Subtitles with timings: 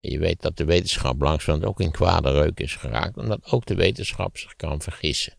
[0.00, 3.74] Je weet dat de wetenschap langzamerhand ook in kwade reuk is geraakt, omdat ook de
[3.74, 5.36] wetenschap zich kan vergissen.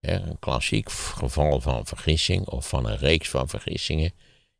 [0.00, 4.12] een klassiek geval van vergissing of van een reeks van vergissingen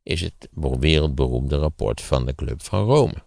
[0.03, 0.47] is het
[0.79, 3.25] wereldberoemde rapport van de Club van Rome.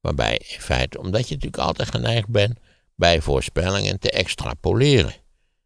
[0.00, 2.58] Waarbij in feite, omdat je natuurlijk altijd geneigd bent
[2.94, 5.14] bij voorspellingen te extrapoleren.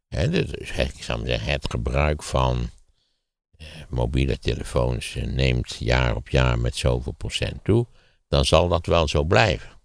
[0.09, 2.71] dus ik zou zeggen, het gebruik van
[3.57, 7.87] eh, mobiele telefoons neemt jaar op jaar met zoveel procent toe,
[8.29, 9.76] dan zal dat wel zo blijven.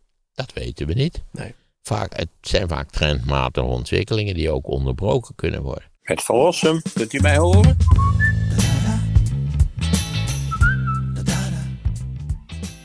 [0.46, 1.24] Dat weten we niet.
[1.32, 1.54] Nee.
[1.82, 5.84] Vaak, het zijn vaak trendmatige ontwikkelingen die ook onderbroken kunnen worden.
[6.02, 7.78] Het verlossen, kunt u mij horen?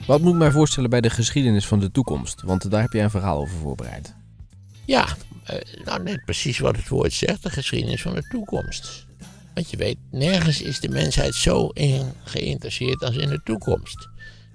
[0.07, 2.43] Wat moet ik mij voorstellen bij de geschiedenis van de toekomst?
[2.43, 4.15] Want daar heb jij een verhaal over voorbereid.
[4.85, 5.07] Ja,
[5.45, 9.07] eh, nou net precies wat het woord zegt, de geschiedenis van de toekomst.
[9.55, 14.09] Want je weet, nergens is de mensheid zo in geïnteresseerd als in de toekomst.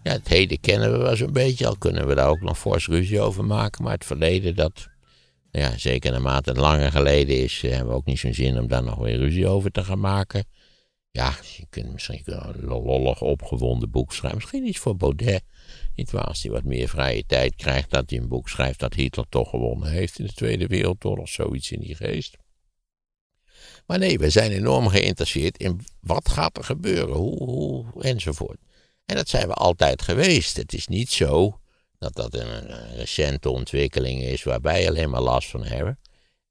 [0.04, 2.88] Ja, het heden kennen we wel zo'n beetje, al kunnen we daar ook nog fors
[2.88, 3.84] ruzie over maken.
[3.84, 4.90] Maar het verleden, dat
[5.52, 8.67] ja, zeker naarmate het langer geleden is, eh, hebben we ook niet zo'n zin om
[8.67, 10.45] daar nog weer ruzie over te gaan maken.
[11.12, 14.40] Ja, je kunt misschien een lollig opgewonden boek schrijven.
[14.40, 15.44] Misschien iets voor Baudet.
[15.95, 19.25] Niet als hij wat meer vrije tijd krijgt, dat hij een boek schrijft dat Hitler
[19.30, 21.30] toch gewonnen heeft in de Tweede Wereldoorlog.
[21.30, 22.38] Zoiets in die geest.
[23.86, 28.58] Maar nee, we zijn enorm geïnteresseerd in wat gaat er gebeuren, hoe, hoe enzovoort.
[29.12, 30.58] En dat zijn we altijd geweest.
[30.58, 31.59] Het is niet zo
[31.98, 36.00] dat dat een, recente ontwikkeling is waarbij je alleen maar last van hebben.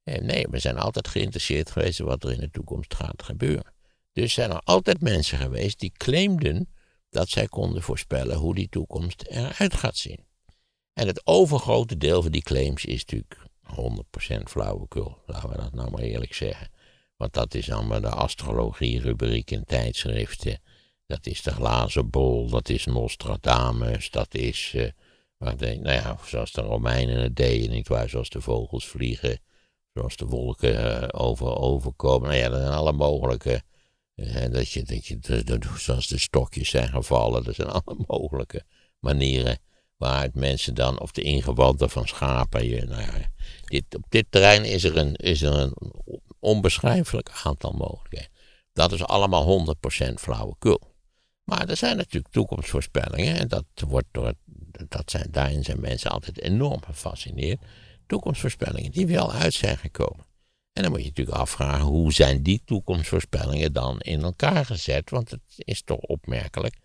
[0.02, 3.72] En nee, we zijn altijd geïnteresseerd geweest in wat er in de toekomst gaat gebeuren.
[4.12, 6.69] Dus zijn er altijd mensen geweest die claimden
[7.11, 10.24] dat zij konden voorspellen hoe die toekomst eruit gaat zien.
[10.92, 13.36] En het overgrote deel van die claims is natuurlijk
[14.41, 16.69] 100% flauwekul, laten we dat nou maar eerlijk zeggen.
[17.17, 20.61] Want dat is allemaal de astrologie-rubriek in tijdschriften.
[21.11, 24.89] Dat is de glazen bol, dat is Nostradamus, dat is, uh,
[25.39, 29.41] nou ja, zoals de Romeinen het deden, niet waar, zoals de vogels vliegen,
[29.94, 32.28] zoals de wolken uh, over, overkomen.
[32.28, 33.62] Nou ja, dat zijn alle mogelijke
[34.14, 35.18] en dat je, dat je
[35.77, 38.64] zoals de stokjes zijn gevallen, dat zijn alle mogelijke
[38.98, 39.58] manieren
[39.96, 43.30] waaruit mensen dan, of de ingewanden van schapen, je, nou ja,
[43.64, 45.74] dit, op dit terrein is er, een, is er een
[46.39, 48.33] onbeschrijfelijk aantal mogelijkheden.
[48.73, 49.77] Dat is allemaal
[50.11, 50.89] 100% flauwekul.
[51.50, 54.34] Maar er zijn natuurlijk toekomstvoorspellingen, en dat wordt door,
[54.88, 57.61] dat zijn, daarin zijn mensen altijd enorm gefascineerd.
[58.06, 60.27] Toekomstvoorspellingen die wel uit zijn gekomen.
[60.72, 65.10] En dan moet je natuurlijk afvragen, hoe zijn die toekomstvoorspellingen dan in elkaar gezet?
[65.10, 66.77] Want het is toch opmerkelijk.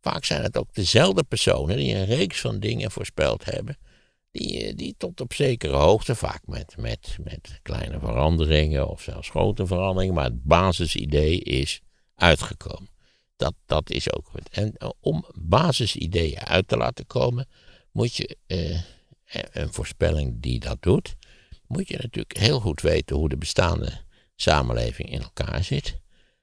[0.00, 3.78] Vaak zijn het ook dezelfde personen die een reeks van dingen voorspeld hebben.
[4.30, 9.66] Die, die tot op zekere hoogte, vaak met, met, met kleine veranderingen of zelfs grote
[9.66, 11.80] veranderingen, maar het basisidee is
[12.14, 12.91] uitgekomen.
[13.42, 14.48] Dat, dat is ook goed.
[14.48, 17.48] En eh, om basisideeën uit te laten komen,
[17.92, 18.80] moet je eh,
[19.52, 21.14] een voorspelling die dat doet,
[21.66, 24.00] moet je natuurlijk heel goed weten hoe de bestaande
[24.36, 26.00] samenleving in elkaar zit.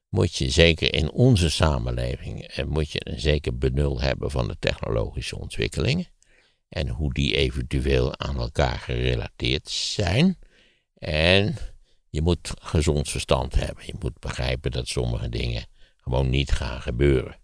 [0.09, 4.55] Moet je zeker in onze samenleving eh, moet je een zeker benul hebben van de
[4.59, 6.07] technologische ontwikkelingen.
[6.69, 10.37] En hoe die eventueel aan elkaar gerelateerd zijn.
[10.97, 11.55] En
[12.09, 13.85] je moet gezond verstand hebben.
[13.85, 15.65] Je moet begrijpen dat sommige dingen
[16.09, 17.37] gewoon niet gaan gebeuren.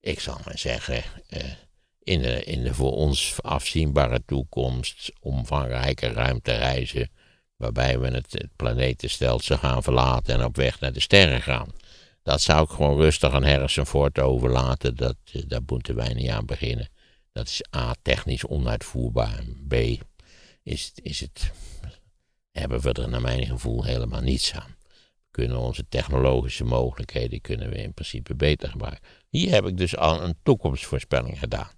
[0.00, 1.44] Ik zal maar zeggen, eh,
[1.98, 7.10] in de, in de voor ons afzienbare toekomst omvangrijke ruimtereizen,
[7.56, 11.68] waarbij we het, het planetenstelsel gaan verlaten en op weg naar de sterren gaan.
[12.22, 16.30] Dat zou ik gewoon rustig aan Harrison Ford overlaten, dat, eh, daar moeten wij niet
[16.30, 16.88] aan beginnen.
[17.32, 19.74] Dat is A, technisch onuitvoerbaar, B,
[20.62, 21.52] is, is het,
[22.50, 24.76] hebben we er naar mijn gevoel helemaal niets aan.
[25.32, 29.02] Kunnen onze technologische mogelijkheden kunnen we in principe beter gebruiken.
[29.28, 31.70] Hier heb ik dus al een toekomstvoorspelling gedaan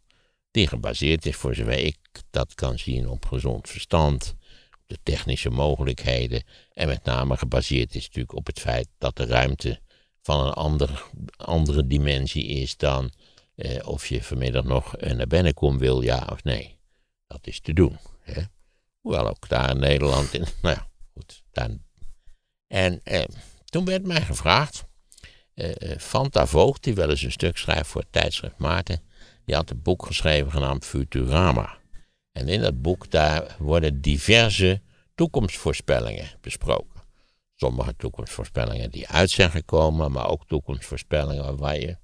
[0.55, 1.99] die gebaseerd is, voor zover ik
[2.31, 4.35] dat kan zien, op gezond verstand,
[4.73, 9.27] op de technische mogelijkheden en met name gebaseerd is natuurlijk op het feit dat de
[9.27, 9.81] ruimte
[10.23, 11.05] van een ander,
[11.37, 13.11] andere dimensie is dan
[13.55, 16.79] eh, of je vanmiddag nog naar Bennekom wil, ja of nee.
[17.27, 17.99] Dat is te doen.
[18.21, 18.43] Hè?
[19.01, 20.79] Hoewel ook daar in Nederland, in, nou
[21.15, 21.43] goed.
[21.53, 21.83] Dan.
[22.67, 23.25] En eh,
[23.75, 24.85] toen werd mij gevraagd,
[25.55, 29.03] eh Fanta Voogd, die wel eens een stuk schrijft voor het tijdschrift Maarten,
[29.45, 31.79] die had een boek geschreven genaamd Futurama.
[32.33, 34.81] En in dat boek daar worden diverse
[35.15, 37.03] toekomstvoorspellingen besproken.
[37.55, 41.97] Sommige toekomstvoorspellingen die uit zijn gekomen, maar ook toekomstvoorspellingen waar je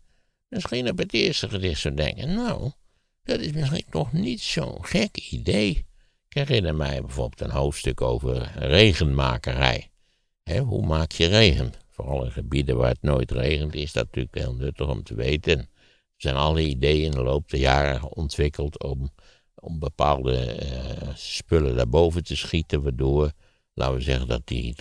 [0.49, 2.71] misschien op het eerste gedicht zou denken, nou,
[3.23, 5.87] dat is misschien nog niet zo'n gek idee.
[6.29, 9.91] Ik herinner mij bijvoorbeeld een hoofdstuk over regenmakerij.
[10.59, 11.73] Hoe maak je regen?
[11.89, 15.69] Vooral in gebieden waar het nooit regent is dat natuurlijk heel nuttig om te weten
[16.17, 19.11] zijn alle ideeën in de loop der jaren ontwikkeld om
[19.61, 23.33] om bepaalde eh, spullen daarboven te schieten, waardoor,
[23.75, 24.75] laten we zeggen, dat die,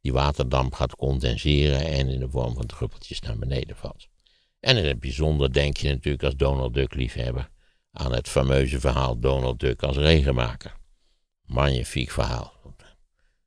[0.00, 4.08] die waterdamp gaat condenseren en in de vorm van druppeltjes naar beneden valt.
[4.60, 7.48] En in het bijzonder denk je natuurlijk als Donald Duck liefhebber
[7.92, 10.76] aan het fameuze verhaal Donald Duck als regenmaker.
[11.42, 12.52] Magnifiek verhaal.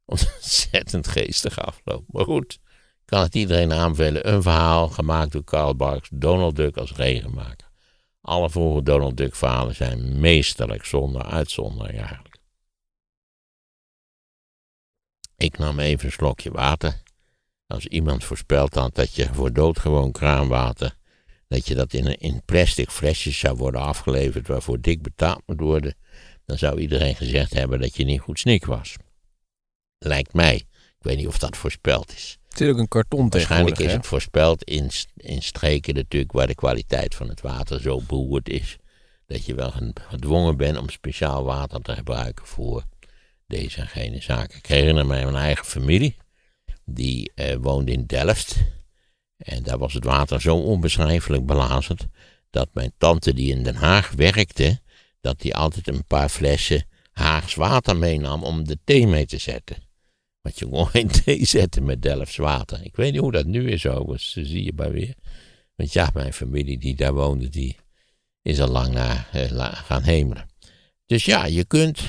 [0.06, 2.04] Ontzettend geestig afloop.
[2.08, 2.60] Maar goed,
[3.06, 4.34] kan het iedereen aanvullen.
[4.34, 7.70] Een verhaal gemaakt door Karl Barks, Donald Duck als regenmaker.
[8.22, 12.38] Alle vroege Donald Duck verhalen zijn meesterlijk, zonder uitzondering eigenlijk.
[15.38, 17.04] Ik nam even een slokje water.
[17.68, 20.96] Als iemand voorspeld had dat je voor doodgewoon kraanwater,
[21.48, 25.60] dat je dat in, een, in plastic flesjes zou worden afgeleverd waarvoor dik betaald moet
[25.60, 25.96] worden,
[26.46, 28.96] dan zou iedereen gezegd hebben dat je niet goed snik was.
[30.06, 30.56] Lijkt mij.
[30.56, 32.38] Ik weet niet of dat voorspeld is.
[32.50, 33.92] Het is ook een karton Waarschijnlijk is hè?
[33.92, 38.78] het voorspeld in, in streken natuurlijk waar de kwaliteit van het water zo beroerd is.
[39.26, 42.84] Dat je wel gedwongen bent om speciaal water te gebruiken voor
[43.48, 44.58] deze en gene zaken.
[44.58, 46.16] Ik herinner mij mijn eigen familie.
[46.84, 48.58] Die eh, woonde in Delft.
[49.38, 52.06] En daar was het water zo onbeschrijfelijk belazerd.
[52.50, 54.80] Dat mijn tante die in Den Haag werkte.
[55.22, 59.85] Dat die altijd een paar flessen Haags water meenam om de thee mee te zetten.
[60.46, 62.84] Want je kon geen thee zetten met Delfts water.
[62.84, 65.16] Ik weet niet hoe dat nu is overigens, zie je maar weer.
[65.76, 67.78] Want ja, mijn familie die daar woonde, die
[68.42, 70.50] is al lang naar eh, gaan hemelen.
[71.06, 72.02] Dus ja, je kunt...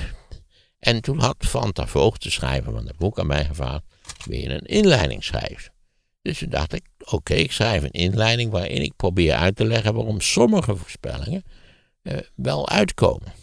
[0.79, 3.83] En toen had Fanta Voogd, de schrijver van het boek, aan mij gevraagd...
[4.25, 5.73] weer een inleiding schrijven.
[6.21, 8.51] Dus toen dacht ik, oké, ik schrijf een inleiding...
[8.51, 11.43] waarin ik probeer uit te leggen waarom sommige voorspellingen
[12.01, 13.33] eh, wel uitkomen.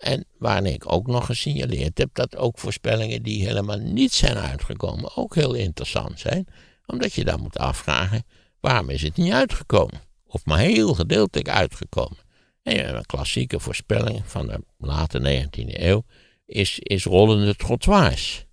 [0.00, 5.16] En waarin ik ook nog gesignaleerd heb dat ook voorspellingen die helemaal niet zijn uitgekomen
[5.16, 6.46] ook heel interessant zijn.
[6.86, 8.24] Omdat je dan moet afvragen,
[8.60, 10.00] waarom is het niet uitgekomen?
[10.26, 12.18] Of maar heel gedeeltelijk uitgekomen.
[12.62, 16.04] En een klassieke voorspelling van de late 19e eeuw
[16.46, 18.44] is, is rollende trottoirs.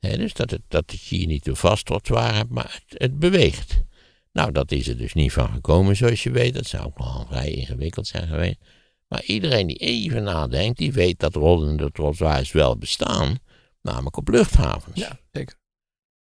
[0.00, 3.82] dus dat, het, dat je hier niet een vast trottoir hebt, maar het, het, beweegt.
[4.32, 6.54] Nou, dat is er dus niet van gekomen, zoals je weet.
[6.54, 8.58] Dat zou ook nogal vrij ingewikkeld zijn geweest.
[9.08, 13.38] Maar iedereen die even nadenkt, die weet dat rollende trottoirs wel bestaan,
[13.82, 15.00] namelijk op luchthavens.
[15.00, 15.54] Ja, zeker.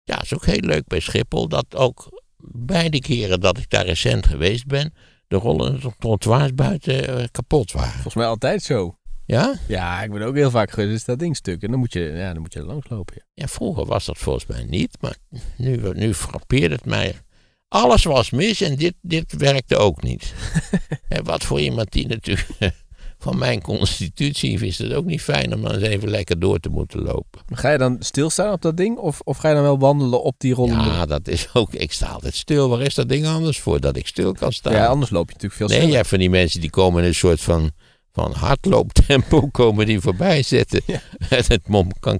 [0.04, 2.22] Ja, is ook heel leuk bij Schiphol, dat ook
[2.52, 4.94] beide keren dat ik daar recent geweest ben,
[5.28, 7.92] de rollende trottoirs buiten uh, kapot waren.
[7.92, 8.98] Volgens mij altijd zo.
[9.26, 9.56] Ja?
[9.68, 11.64] Ja, ik ben ook heel vaak geweest, is dat ding stuk.
[11.64, 13.16] En dan moet je, ja, dan moet je er langs lopen.
[13.18, 13.24] Ja.
[13.34, 15.18] ja, vroeger was dat volgens mij niet, maar
[15.58, 17.16] nu, nu frappeert het mij
[17.68, 20.34] alles was mis en dit, dit werkte ook niet.
[21.08, 22.48] en wat voor iemand die natuurlijk
[23.20, 26.70] van mijn constitutie is het ook niet fijn om dan eens even lekker door te
[26.70, 27.42] moeten lopen.
[27.54, 30.36] Ga je dan stilstaan op dat ding of, of ga je dan wel wandelen op
[30.38, 30.90] die rollende?
[30.90, 31.74] Ja, dat is ook.
[31.74, 32.70] Ik sta altijd stil.
[32.70, 33.80] Waar is dat ding anders voor?
[33.80, 34.74] Dat ik stil kan staan.
[34.74, 35.94] Ja, anders loop je natuurlijk veel nee, sneller.
[35.94, 37.72] Nee, jij van die mensen die komen in een soort van,
[38.12, 40.82] van hardlooptempo komen die voorbij zetten.
[40.86, 41.02] Ja.
[41.28, 41.68] het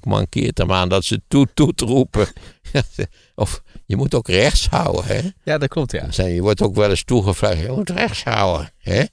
[0.06, 2.28] mankeert hem aan dat ze toet toet roepen.
[3.36, 5.30] of je moet ook rechts houden, hè?
[5.44, 6.26] Ja, dat klopt, ja.
[6.26, 9.04] Je wordt ook wel eens toegevraagd, je moet rechts houden, hè?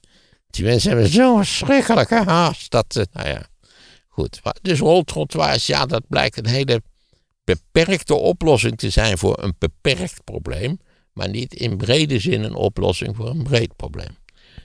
[0.49, 2.71] Die mensen hebben zo'n verschrikkelijke haast.
[2.71, 3.47] Dat, uh, nou ja,
[4.07, 4.41] goed.
[4.61, 6.81] Dus roltrottoirs, ja, dat blijkt een hele
[7.43, 10.79] beperkte oplossing te zijn voor een beperkt probleem.
[11.13, 14.17] Maar niet in brede zin een oplossing voor een breed probleem.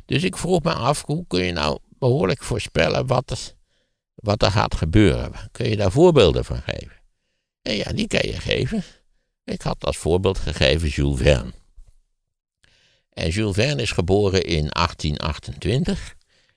[0.07, 3.55] Dus ik vroeg me af, hoe kun je nou behoorlijk voorspellen wat er,
[4.15, 5.33] wat er gaat gebeuren?
[5.53, 7.00] Kun je daar voorbeelden van geven?
[7.63, 8.85] En ja, die kan je geven.
[9.45, 11.53] Ik had als voorbeeld gegeven Jules Verne.
[13.11, 16.15] En Jules Verne is geboren in 1828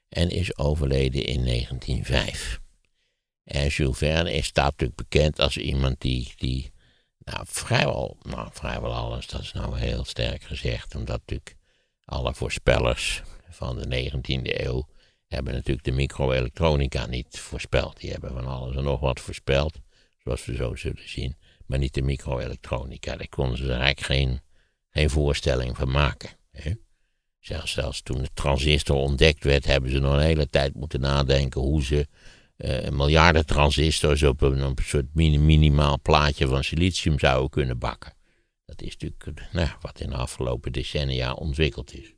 [0.10, 2.60] en is overleden in 1905.
[3.44, 6.72] En Jules Verne is, staat natuurlijk bekend als iemand die, die
[7.18, 11.56] nou, vrijwel, nou, vrijwel alles, dat is nou heel sterk gezegd, omdat natuurlijk
[12.06, 14.88] alle voorspellers van de 19e eeuw
[15.28, 18.00] hebben natuurlijk de microelektronica niet voorspeld.
[18.00, 19.80] Die hebben van alles en nog wat voorspeld,
[20.24, 23.15] zoals we zo zullen zien maar niet de microelektronica.
[23.15, 24.42] Daar konden ze eigenlijk geen,
[24.89, 26.30] geen voorstelling van maken.
[26.51, 26.72] Hè?
[27.39, 31.62] Zelfs, zelfs toen de transistor ontdekt werd, hebben ze nog een hele tijd moeten nadenken
[31.62, 32.08] hoe ze
[32.58, 38.13] uh, miljarden transistors op een, op een soort minimaal plaatje van silicium zouden kunnen bakken.
[38.65, 42.13] Dat is natuurlijk nou, wat in de afgelopen decennia ontwikkeld is.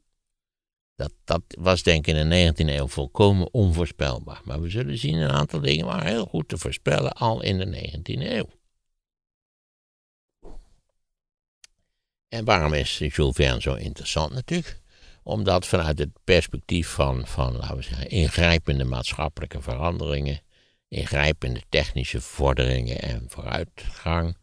[0.95, 4.41] Dat, was denk ik in de 19e eeuw volkomen onvoorspelbaar.
[4.43, 7.65] Maar we zullen zien, een aantal dingen waren heel goed te voorspellen al in de
[7.65, 8.49] 19e eeuw.
[12.27, 14.79] En waarom is Jules Verne zo interessant natuurlijk?
[15.23, 20.41] Omdat vanuit het perspectief van, van laten we zeggen, ingrijpende maatschappelijke veranderingen,
[20.87, 24.37] ingrijpende technische vorderingen en vooruitgang,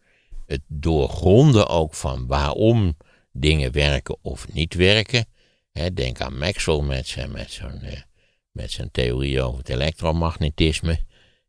[0.46, 2.96] het doorgronden ook van waarom
[3.32, 5.26] dingen werken of niet werken.
[5.92, 7.82] Denk aan Maxwell met zijn, met zo'n,
[8.50, 11.00] met zijn theorie over het elektromagnetisme.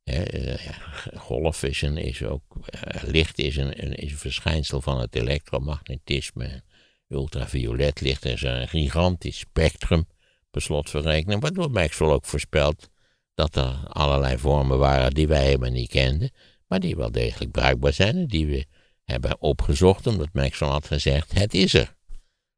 [0.03, 0.77] Hè, eh,
[1.15, 6.63] golf is, een, is ook, eh, licht is een, is een verschijnsel van het elektromagnetisme.
[7.07, 10.07] Ultraviolet licht is een gigantisch spectrum,
[10.51, 12.89] per slotverrekening, waardoor Maxwell ook voorspelt
[13.33, 16.31] dat er allerlei vormen waren die wij helemaal niet kenden,
[16.67, 18.65] maar die wel degelijk bruikbaar zijn en die we
[19.03, 21.95] hebben opgezocht, omdat Maxwell had gezegd, het is er.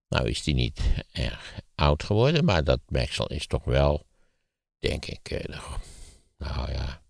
[0.09, 0.81] Nou is die niet
[1.11, 4.05] erg oud geworden, maar dat Maxwell is toch wel,
[4.79, 5.59] denk ik, eh,
[6.37, 7.01] nou ja,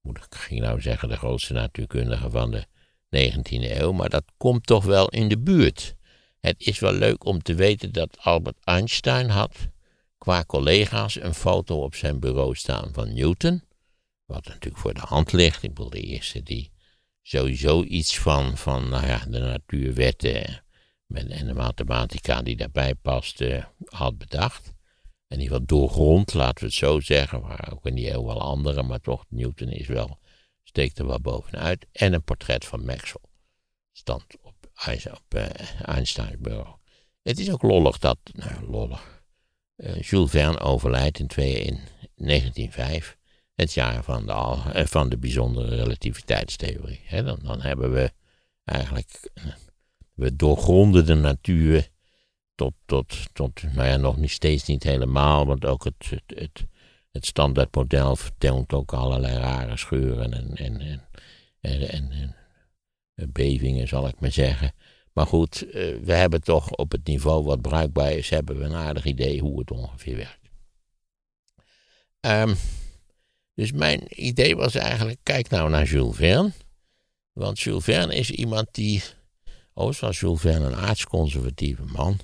[0.00, 2.66] moet ik ging nou zeggen, de grootste natuurkundige van de
[3.08, 5.94] 19e eeuw, maar dat komt toch wel in de buurt.
[6.40, 9.68] Het is wel leuk om te weten dat Albert Einstein had
[10.18, 13.62] qua collega's een foto op zijn bureau staan van Newton.
[14.24, 15.62] Wat natuurlijk voor de hand ligt.
[15.62, 16.70] Ik bedoel, de eerste die
[17.22, 20.64] sowieso iets van, van nou ja, de natuurwetten
[21.08, 23.44] en de mathematica die daarbij past
[23.84, 24.74] had bedacht.
[25.28, 27.40] En die wat doorgrond, laten we het zo zeggen.
[27.40, 30.18] Maar ook in die eeuw wel andere, maar toch, Newton is wel,
[30.62, 31.86] steekt er wel bovenuit.
[31.92, 33.22] En een portret van Maxwell.
[33.92, 34.54] Stand op,
[35.12, 35.46] op uh,
[35.82, 36.76] Einsteins bureau.
[37.22, 39.22] Het is ook lollig dat, nou lollig,
[39.76, 41.80] uh, Jules Verne overlijdt in, twee, in
[42.14, 43.16] 1905.
[43.54, 47.00] Het jaar van de, uh, van de bijzondere relativiteitstheorie.
[47.10, 48.12] dan, dan hebben we
[48.64, 49.30] eigenlijk,
[50.16, 51.88] we doorgronden de natuur
[52.54, 56.66] tot, tot, tot, nou ja, nog niet steeds niet helemaal, want ook het, het,
[57.12, 60.80] het, standaardmodel vertoont ook allerlei rare scheuren en, en,
[61.60, 62.34] en, en,
[63.14, 64.72] en bevingen, zal ik maar zeggen.
[65.12, 68.74] Maar goed, uh, we hebben toch op het niveau wat bruikbaar is, hebben we een
[68.74, 70.50] aardig idee hoe het ongeveer werkt.
[72.20, 72.56] Um,
[73.54, 76.52] dus mijn idee was eigenlijk, kijk nou naar Jules Verne.
[77.32, 79.02] Want Jules Verne is iemand die,
[79.78, 82.18] overigens was Jules Verne een aardsconservatieve man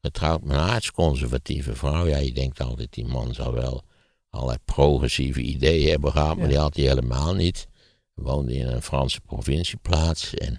[0.00, 2.06] getrouwd met een aardsconservatieve vrouw.
[2.06, 3.84] Ja, je denkt altijd, die man zou wel
[4.28, 7.68] allerlei progressieve ideeën hebben gehad, maar die had hij helemaal niet.
[8.14, 10.52] Hij woonde in een Franse provincieplaats en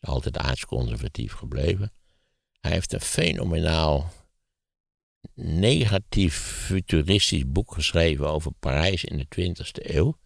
[0.00, 1.92] is altijd aardsconservatief gebleven.
[2.60, 4.12] Hij heeft een fenomenaal
[5.34, 6.36] negatief
[6.66, 10.18] futuristisch boek geschreven over Parijs in de 20e eeuw.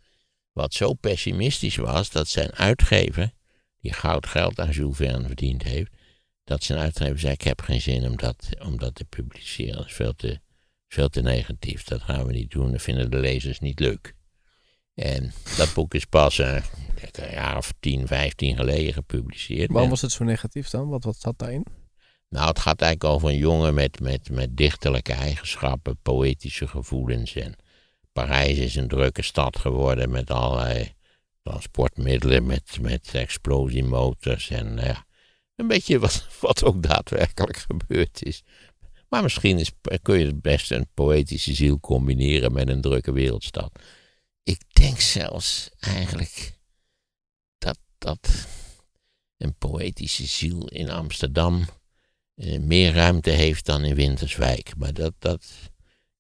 [0.53, 3.33] Wat zo pessimistisch was dat zijn uitgever,
[3.80, 5.90] die goud geld aan Jules Verne verdiend heeft,
[6.44, 9.76] dat zijn uitgever zei: Ik heb geen zin om dat, om dat te publiceren.
[9.76, 10.40] Dat is veel te,
[10.88, 11.84] veel te negatief.
[11.84, 12.72] Dat gaan we niet doen.
[12.72, 14.14] Dat vinden de lezers niet leuk.
[14.94, 16.54] En dat boek is pas uh,
[17.12, 19.72] een jaar of 10, 15 geleden gepubliceerd.
[19.72, 20.88] Waarom was het zo negatief dan?
[20.88, 21.66] Wat, wat zat daarin?
[22.28, 27.34] Nou, het gaat eigenlijk over een jongen met, met, met dichterlijke eigenschappen, poëtische gevoelens.
[27.34, 27.54] En
[28.12, 30.94] Parijs is een drukke stad geworden met allerlei
[31.42, 34.50] transportmiddelen, met, met explosiemotors.
[34.50, 35.06] En ja,
[35.56, 38.42] een beetje wat, wat ook daadwerkelijk gebeurd is.
[39.09, 39.70] Maar misschien is,
[40.02, 43.78] kun je het best een poëtische ziel combineren met een drukke wereldstad.
[44.42, 46.59] Ik denk zelfs eigenlijk
[47.59, 48.47] dat, dat
[49.37, 51.64] een poëtische ziel in Amsterdam
[52.35, 54.76] eh, meer ruimte heeft dan in Winterswijk.
[54.76, 55.47] Maar dat, dat,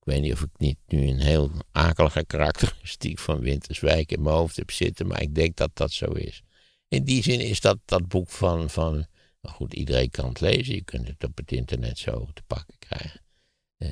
[0.00, 4.36] ik weet niet of ik niet nu een heel akelige karakteristiek van Winterswijk in mijn
[4.36, 6.42] hoofd heb zitten, maar ik denk dat dat zo is.
[6.88, 9.06] In die zin is dat, dat boek van, van
[9.40, 10.74] maar goed, iedereen kan het lezen.
[10.74, 13.20] Je kunt het op het internet zo te pakken krijgen.
[13.78, 13.90] Uh,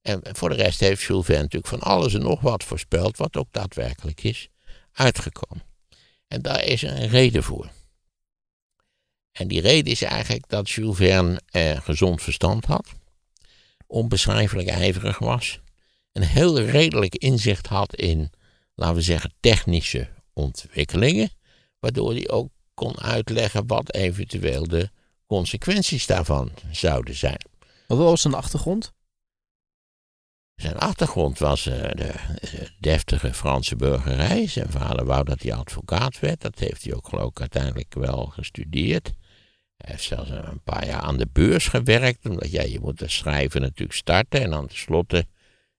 [0.00, 3.36] en voor de rest heeft Jules Verne natuurlijk van alles en nog wat voorspeld, wat
[3.36, 4.48] ook daadwerkelijk is
[4.92, 5.64] uitgekomen.
[6.26, 7.70] En daar is een reden voor.
[9.32, 12.94] En die reden is eigenlijk dat Jules Verne eh, gezond verstand had,
[13.94, 15.60] onbeschrijfelijk ijverig was,
[16.12, 18.30] een heel redelijk inzicht had in,
[18.74, 21.30] laten we zeggen, technische ontwikkelingen,
[21.78, 24.90] waardoor hij ook kon uitleggen wat eventueel de
[25.26, 27.40] consequenties daarvan zouden zijn.
[27.86, 28.92] Wat was zijn achtergrond?
[30.54, 32.12] Zijn achtergrond was uh, de
[32.78, 34.46] deftige Franse burgerij.
[34.46, 36.40] Zijn vader wou dat hij advocaat werd.
[36.40, 39.12] Dat heeft hij ook geloof ik uiteindelijk wel gestudeerd.
[39.76, 42.26] Hij heeft zelfs een paar jaar aan de beurs gewerkt.
[42.26, 44.40] Omdat ja, je moet het schrijven natuurlijk starten.
[44.40, 45.26] En dan tenslotte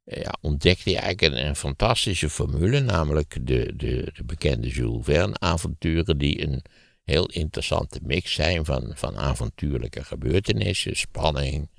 [0.03, 2.79] eh, ja, ontdekte hij eigenlijk een, een, fantastische formule.
[2.79, 6.63] Namelijk de, de, de bekende Jules Verne avonturen die een
[7.03, 11.69] heel interessante mix zijn van, van avontuurlijke gebeurtenissen, spanning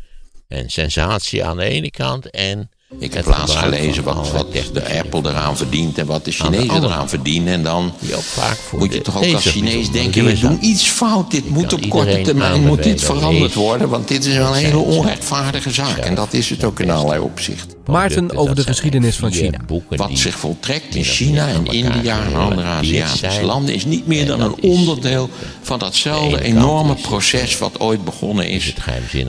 [0.48, 5.30] en sensatie aan de ene kant en ik heb laatst gelezen wat, wat de Apple
[5.30, 7.52] eraan verdient en wat de Chinezen eraan verdienen.
[7.52, 7.92] En dan
[8.72, 11.30] moet je toch ook als Chinees denken, we doen iets fout.
[11.30, 13.88] Dit moet op korte termijn moet dit veranderd worden.
[13.88, 15.96] Want dit is wel een hele onrechtvaardige zaak.
[15.96, 17.76] En dat is het ook in allerlei opzichten.
[17.86, 19.58] Maarten over de geschiedenis van China.
[19.88, 23.74] Wat zich voltrekt in China en India en andere Aziatische landen...
[23.74, 25.30] is niet meer dan een onderdeel
[25.62, 27.58] van datzelfde enorme proces...
[27.58, 28.74] wat ooit begonnen is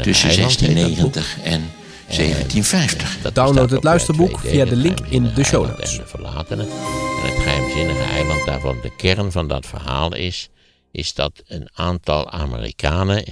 [0.02, 1.70] tussen 1690 en
[2.08, 3.32] 1750.
[3.34, 5.92] Download het luisterboek via de link in de show notes.
[5.92, 6.66] En de verlatenen.
[6.66, 10.50] En het geheimzinnige eiland daarvan, de kern van dat verhaal is,
[10.92, 13.24] is dat een aantal Amerikanen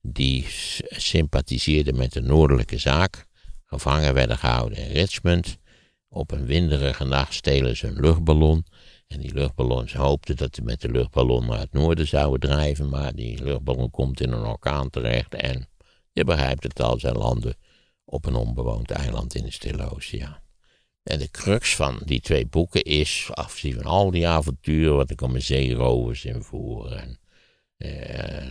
[0.00, 0.46] die
[0.88, 3.26] sympathiseerden met de noordelijke zaak,
[3.66, 5.56] gevangen werden gehouden in Richmond.
[6.08, 8.64] Op een winderige nacht stelen ze een luchtballon.
[9.08, 12.88] En die luchtballon, ze hoopten dat ze met de luchtballon naar het noorden zouden drijven,
[12.88, 15.68] maar die luchtballon komt in een orkaan terecht en
[16.12, 17.54] je begrijpt het al, zij landen
[18.12, 20.40] op een onbewoond eiland in de Stille Oceaan.
[21.02, 25.28] En de crux van die twee boeken is, afgezien van al die avonturen, wat al
[25.28, 27.18] mijn zeerovers invoer, en
[27.76, 28.48] eh,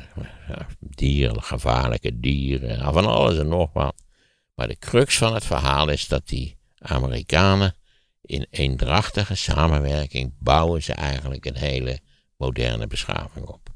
[0.79, 4.03] dieren, gevaarlijke dieren, nou, van alles en nog wat.
[4.55, 7.75] Maar de crux van het verhaal is dat die Amerikanen
[8.21, 11.99] in eendrachtige samenwerking bouwen ze eigenlijk een hele
[12.37, 13.69] moderne beschaving op.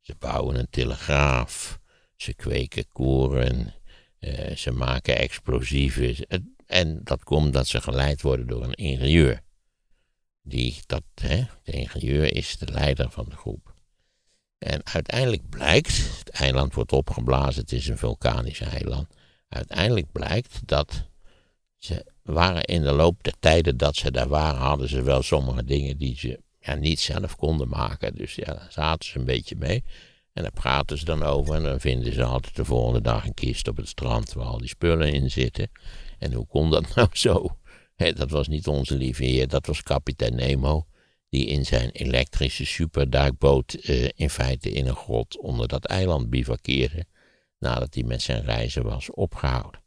[0.00, 1.78] Ze bouwen een telegraaf,
[2.16, 3.74] ze kweken koren,
[4.22, 6.16] eh, ze maken explosieven.
[6.66, 9.40] En dat komt dat ze geleid worden door een ingenieur.
[10.42, 13.74] Die, dat, hè, de ingenieur is de leider van de groep.
[14.58, 19.06] En uiteindelijk blijkt, het eiland wordt opgeblazen, het is een vulkanisch eiland.
[19.48, 21.08] Uiteindelijk blijkt dat
[21.76, 25.64] ze waren in de loop der tijden dat ze daar waren, hadden ze wel sommige
[25.64, 28.14] dingen die ze ja, niet zelf konden maken.
[28.14, 29.84] Dus ja, daar zaten ze een beetje mee.
[30.32, 33.34] En daar praten ze dan over en dan vinden ze altijd de volgende dag een
[33.34, 35.70] kist op het strand waar al die spullen in zitten.
[36.18, 37.56] En hoe kon dat nou zo?
[37.96, 40.86] dat was niet onze lieve heer, dat was kapitein Nemo.
[41.28, 47.04] Die in zijn elektrische superduikboot uh, in feite in een grot onder dat eiland bivakkeerde.
[47.58, 49.82] Nadat hij met zijn reizen was opgehouden.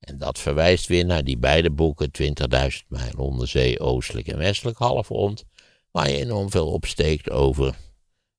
[0.00, 5.44] En dat verwijst weer naar die beide boeken, 20.000 mijl onderzee, oostelijk en westelijk halfrond.
[5.90, 7.74] Waar je enorm veel opsteekt over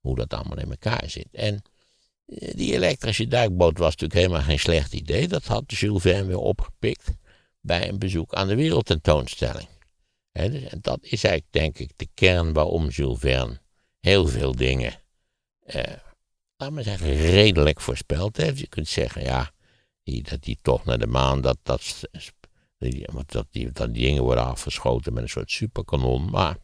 [0.01, 1.27] hoe dat allemaal in elkaar zit.
[1.31, 1.61] En
[2.25, 5.27] eh, die elektrische duikboot was natuurlijk helemaal geen slecht idee.
[5.27, 7.11] Dat had Jules Verne weer opgepikt
[7.61, 9.67] bij een bezoek aan de wereldtentoonstelling.
[10.31, 13.59] Dus, en dat is eigenlijk, denk ik, de kern waarom Jules Verne
[13.99, 14.93] heel veel dingen,
[15.65, 15.93] eh,
[16.57, 18.59] laat maar redelijk voorspeld heeft.
[18.59, 19.51] Je kunt zeggen, ja,
[20.03, 21.99] die, dat die toch naar de maan, dat, dat,
[23.25, 26.29] dat, die, dat die dingen worden afgeschoten met een soort superkanon.
[26.29, 26.57] Maar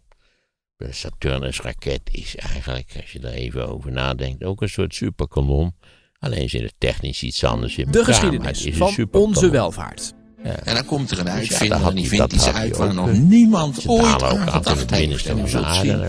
[0.78, 5.76] de Saturnus-raket is eigenlijk, als je er even over nadenkt, ook een soort superkanon.
[6.20, 8.02] Alleen zit het technisch iets anders in elkaar.
[8.02, 10.13] De geschiedenis van onze welvaart.
[10.43, 13.88] En dan komt er een uitvinder dus en die vindt iets uit waar nog niemand
[13.88, 15.26] ooit aan gedacht heeft.
[15.26, 16.02] En u zult zien,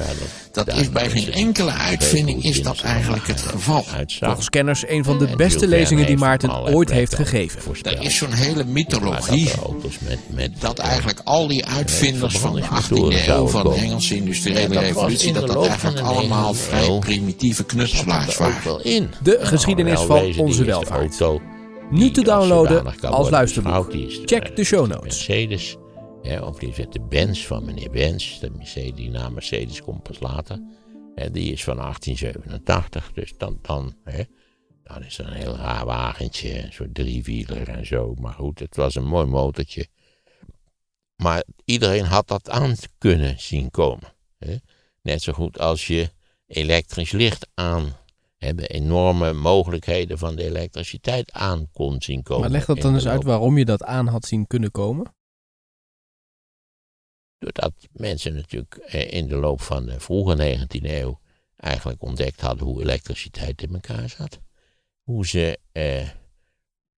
[0.53, 3.85] dat is bij geen enkele uitvinding is dat eigenlijk het geval.
[4.21, 7.61] Volgens kenners een van de beste lezingen die Maarten ooit heeft gegeven.
[7.83, 9.51] Er is zo'n hele mythologie
[10.59, 15.47] dat eigenlijk al die uitvinders van de 18e eeuw van de Engelse industriële revolutie, dat
[15.47, 19.11] dat eigenlijk allemaal vrij primitieve knutselaars waren.
[19.23, 21.17] De geschiedenis van onze welvaart.
[21.91, 23.93] Nu te downloaden als luisterboek.
[24.25, 25.03] Check de show notes.
[25.03, 25.77] Mercedes,
[26.23, 28.39] hè, of die zet de Benz van meneer Benz.
[28.39, 30.61] De Mercedes, die naam Mercedes komt pas later.
[31.15, 34.23] Hè, die is van 1887, dus dan, dan, hè,
[34.83, 38.15] dan is een heel raar wagentje, een soort driewieler en zo.
[38.21, 39.87] Maar goed, het was een mooi motortje.
[41.17, 44.13] Maar iedereen had dat aan kunnen zien komen.
[44.39, 44.57] Hè.
[45.03, 46.11] Net zo goed als je
[46.47, 47.97] elektrisch licht aan
[48.39, 52.43] hebben enorme mogelijkheden van de elektriciteit aan kon zien komen.
[52.43, 55.15] Maar leg dat dan eens uit waarom je dat aan had zien kunnen komen?
[57.39, 61.21] Doordat mensen natuurlijk eh, in de loop van de vroege 19e eeuw
[61.57, 64.41] eigenlijk ontdekt hadden hoe elektriciteit in elkaar zat.
[65.03, 66.09] Hoe ze, eh,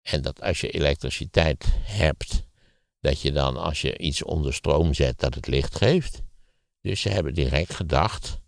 [0.02, 2.46] en dat als je elektriciteit hebt,
[3.00, 6.22] dat je dan als je iets onder stroom zet, dat het licht geeft.
[6.80, 8.39] Dus ze hebben direct gedacht,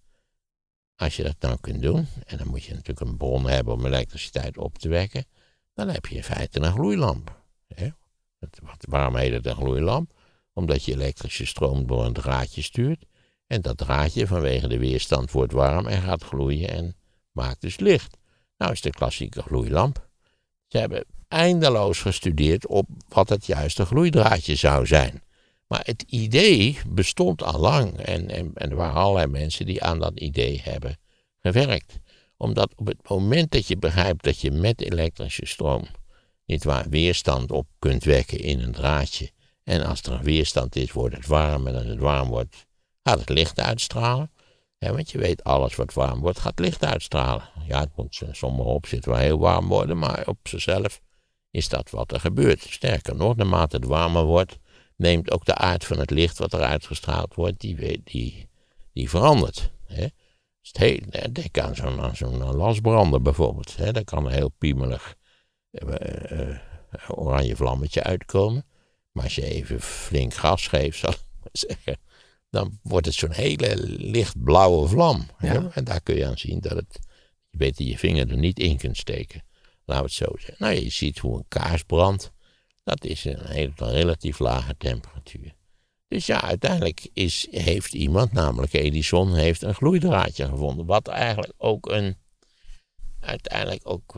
[1.03, 3.87] als je dat nou kunt doen, en dan moet je natuurlijk een bron hebben om
[3.87, 5.25] elektriciteit op te wekken,
[5.75, 7.43] dan heb je in feite een gloeilamp.
[7.75, 7.89] Hè?
[8.89, 10.13] Waarom heet het een gloeilamp?
[10.53, 13.05] Omdat je elektrische stroom door een draadje stuurt.
[13.47, 16.97] En dat draadje vanwege de weerstand wordt warm en gaat gloeien en
[17.31, 18.17] maakt dus licht.
[18.57, 20.09] Nou is de klassieke gloeilamp.
[20.67, 25.23] Ze hebben eindeloos gestudeerd op wat het juiste gloeidraadje zou zijn.
[25.73, 29.99] Maar het idee bestond al lang en, en, en er waren allerlei mensen die aan
[29.99, 30.99] dat idee hebben
[31.41, 31.99] gewerkt.
[32.37, 35.85] Omdat op het moment dat je begrijpt dat je met elektrische stroom
[36.47, 39.31] niet waar, weerstand op kunt wekken in een draadje.
[39.65, 41.67] En als er een weerstand is, wordt het warm.
[41.67, 42.67] En als het warm wordt,
[43.03, 44.31] gaat het licht uitstralen.
[44.79, 47.49] want je weet, alles wat warm wordt, gaat licht uitstralen.
[47.67, 51.01] Ja, het moet sommige opzitten wel heel warm worden, maar op zichzelf
[51.51, 52.61] is dat wat er gebeurt.
[52.61, 54.59] Sterker nog, naarmate het warmer wordt,
[54.97, 58.49] neemt ook de aard van het licht wat er uitgestraald wordt, die, die,
[58.93, 59.71] die verandert.
[59.87, 60.07] Hè.
[60.73, 61.01] Heel,
[61.33, 63.77] denk aan zo'n zo'n lasbrander bijvoorbeeld.
[63.77, 63.93] Hè.
[63.93, 65.17] Dat kan een heel piemelig
[65.71, 66.59] uh,
[67.09, 68.67] oranje vlammetje uitkomen.
[69.13, 71.97] Maar als je even flink gas geeft, zal ik maar zeggen,
[72.51, 75.27] dan wordt het zo'n hele lichtblauwe vlam.
[75.39, 76.99] En daar kun je aan zien dat het,
[77.51, 79.45] je beter je vinger er niet in kunt steken.
[79.85, 80.57] Laten we het zo zeggen.
[80.59, 82.33] Nou, je ziet hoe een kaars brandt.
[82.85, 85.55] Dat is een, hele, relatief lage temperatuur.
[86.09, 90.87] Dus ja, uiteindelijk is, heeft iemand, namelijk Edison, heeft een gloeidraadje gevonden.
[90.87, 92.17] Wat eigenlijk ook een,
[93.21, 94.17] uiteindelijk ook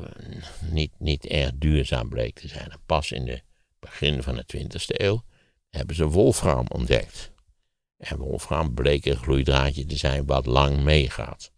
[0.71, 2.73] niet, niet erg duurzaam bleek te zijn.
[2.87, 3.45] Pas in het
[3.79, 5.23] begin van de 20e eeuw
[5.71, 7.33] hebben ze wolfram ontdekt.
[7.97, 11.53] En wolfram bleek een gloeidraadje te zijn wat lang meegaat.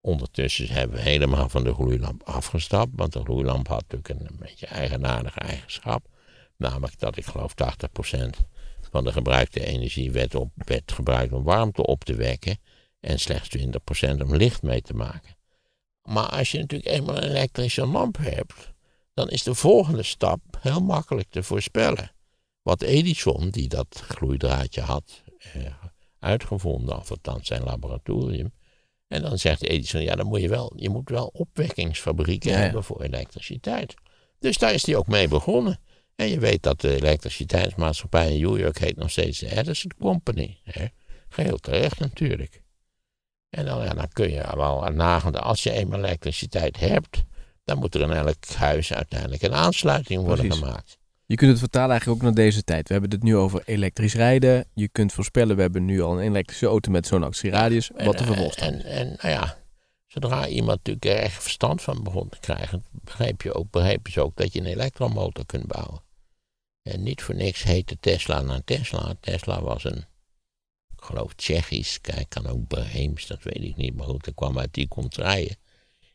[0.00, 4.66] Ondertussen hebben we helemaal van de gloeilamp afgestapt, want de gloeilamp had natuurlijk een beetje
[4.66, 6.08] eigenaardige eigenschap.
[6.56, 8.30] Namelijk dat ik geloof 80%
[8.90, 12.58] van de gebruikte energie werd, op, werd gebruikt om warmte op te wekken
[13.00, 13.60] en slechts 20%
[14.22, 15.36] om licht mee te maken.
[16.02, 18.72] Maar als je natuurlijk eenmaal een elektrische lamp hebt,
[19.14, 22.12] dan is de volgende stap heel makkelijk te voorspellen.
[22.62, 25.62] Wat Edison, die dat gloeidraadje had eh,
[26.18, 28.52] uitgevonden, of althans zijn laboratorium,
[29.08, 33.02] en dan zegt Edison, ja, dan moet je wel, je moet wel opwekkingsfabrieken hebben voor
[33.02, 33.94] elektriciteit.
[34.38, 35.80] Dus daar is hij ook mee begonnen.
[36.16, 40.58] En je weet dat de elektriciteitsmaatschappij in New York heet nog steeds de Edison Company.
[40.62, 40.86] Hè?
[41.28, 42.62] Geheel terecht natuurlijk.
[43.50, 47.24] En dan, ja, dan kun je wel nagaan, als je eenmaal elektriciteit hebt,
[47.64, 50.98] dan moet er in elk huis uiteindelijk een aansluiting worden gemaakt.
[51.26, 52.86] Je kunt het vertalen eigenlijk ook naar deze tijd.
[52.86, 54.66] We hebben het nu over elektrisch rijden.
[54.74, 57.90] Je kunt voorspellen, we hebben nu al een elektrische auto met zo'n actieradius.
[57.96, 59.56] wat de vervolg en, en, nou ja,
[60.06, 64.20] zodra iemand natuurlijk er echt verstand van begon te krijgen, begreep je ook, begreep je
[64.22, 66.02] ook dat je een elektromotor kunt bouwen.
[66.84, 69.14] En niet voor niks heette Tesla naar Tesla.
[69.20, 70.04] Tesla was een,
[70.96, 74.58] ik geloof Tsjechisch, kijk, kan ook Breems, dat weet ik niet, maar goed, dat kwam
[74.58, 75.56] uit die contraien.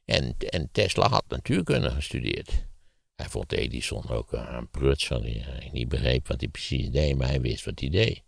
[0.06, 2.68] En, en Tesla had natuurkunde gestudeerd.
[3.16, 7.28] Hij vond Edison ook een pruts van hij niet begreep wat hij precies deed, maar
[7.28, 8.24] hij wist wat hij deed.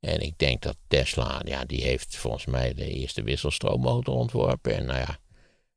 [0.00, 4.74] En ik denk dat Tesla, ja, die heeft volgens mij de eerste wisselstroommotor ontworpen.
[4.74, 5.18] En nou ja,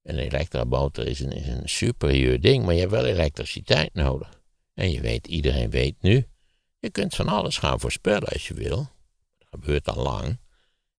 [0.04, 4.39] een elektromotor is een, is een superieur ding, maar je hebt wel elektriciteit nodig.
[4.80, 6.28] En je weet, iedereen weet nu,
[6.80, 8.78] je kunt van alles gaan voorspellen als je wil.
[9.38, 10.40] Dat gebeurt al lang.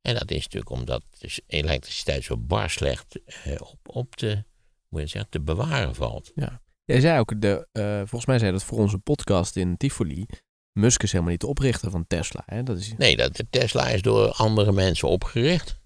[0.01, 4.45] En dat is natuurlijk omdat de elektriciteit zo bar slecht eh, op, op te,
[4.89, 6.33] moet je zeggen, te bewaren valt.
[6.35, 6.63] Ja.
[6.85, 10.27] Jij zei ook, de, uh, volgens mij zei dat voor onze podcast in Tivoli,
[10.73, 12.43] Musk is helemaal niet de oprichter van Tesla.
[12.47, 12.63] Hè?
[12.63, 12.95] Dat is...
[12.97, 15.81] Nee, dat, Tesla is door andere mensen opgericht.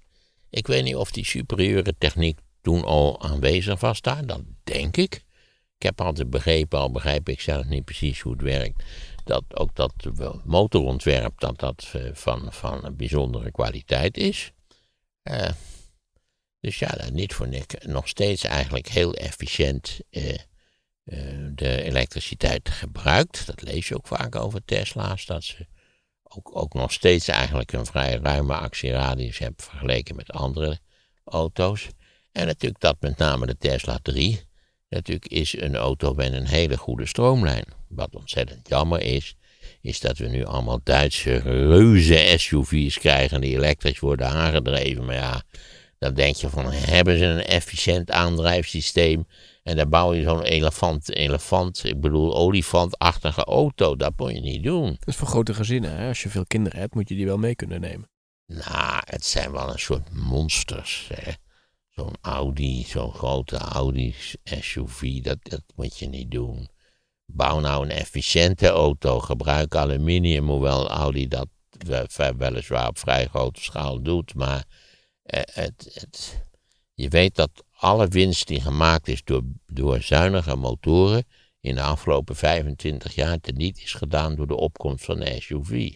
[0.51, 5.25] Ik weet niet of die superieure techniek toen al aanwezig was daar, dat denk ik.
[5.85, 8.83] Heb altijd begrepen, al begrijp ik zelf niet precies hoe het werkt,
[9.25, 9.93] dat ook dat
[10.45, 14.53] motorontwerp dat dat eh, van, van bijzondere kwaliteit is.
[15.23, 15.49] Uh,
[16.61, 17.75] dus ja, niet voor niks.
[17.87, 20.35] Nog steeds eigenlijk heel efficiënt uh,
[21.55, 23.47] de elektriciteit gebruikt.
[23.47, 25.67] Dat lees je ook vaak over Tesla's, dat ze
[26.23, 30.79] ook, ook nog steeds eigenlijk een vrij ruime actieradius hebben vergeleken met andere
[31.25, 31.89] auto's.
[32.33, 34.41] En natuurlijk dat met name de Tesla 3
[34.95, 37.65] natuurlijk is een auto met een hele goede stroomlijn.
[37.89, 39.37] Wat ontzettend jammer is,
[39.81, 45.05] is dat we nu allemaal Duitse reuze SUV's krijgen die elektrisch worden aangedreven.
[45.05, 45.43] Maar ja,
[45.99, 49.27] dan denk je van, hebben ze een efficiënt aandrijfsysteem?
[49.63, 53.97] En dan bouw je zo'n elefant, elefant, ik bedoel olifantachtige auto.
[53.97, 54.87] Dat moet je niet doen.
[54.99, 55.97] Dat is voor grote gezinnen.
[55.97, 56.09] Hè?
[56.09, 58.09] Als je veel kinderen hebt, moet je die wel mee kunnen nemen.
[58.47, 61.09] Nou, het zijn wel een soort monsters.
[61.95, 66.69] Zo'n Audi, zo'n grote Audi SUV, dat, dat moet je niet doen.
[67.27, 69.21] Bouw nou een efficiënte auto.
[69.21, 71.49] Gebruik aluminium, hoewel Audi dat
[72.37, 74.35] weliswaar op vrij grote schaal doet.
[74.35, 74.65] Maar
[75.23, 76.45] eh, het, het,
[76.95, 81.25] je weet dat alle winst die gemaakt is door, door zuinige motoren
[81.61, 85.95] in de afgelopen 25 jaar teniet is gedaan door de opkomst van de SUV.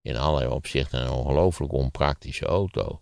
[0.00, 3.00] In allerlei opzichten een ongelooflijk onpraktische auto.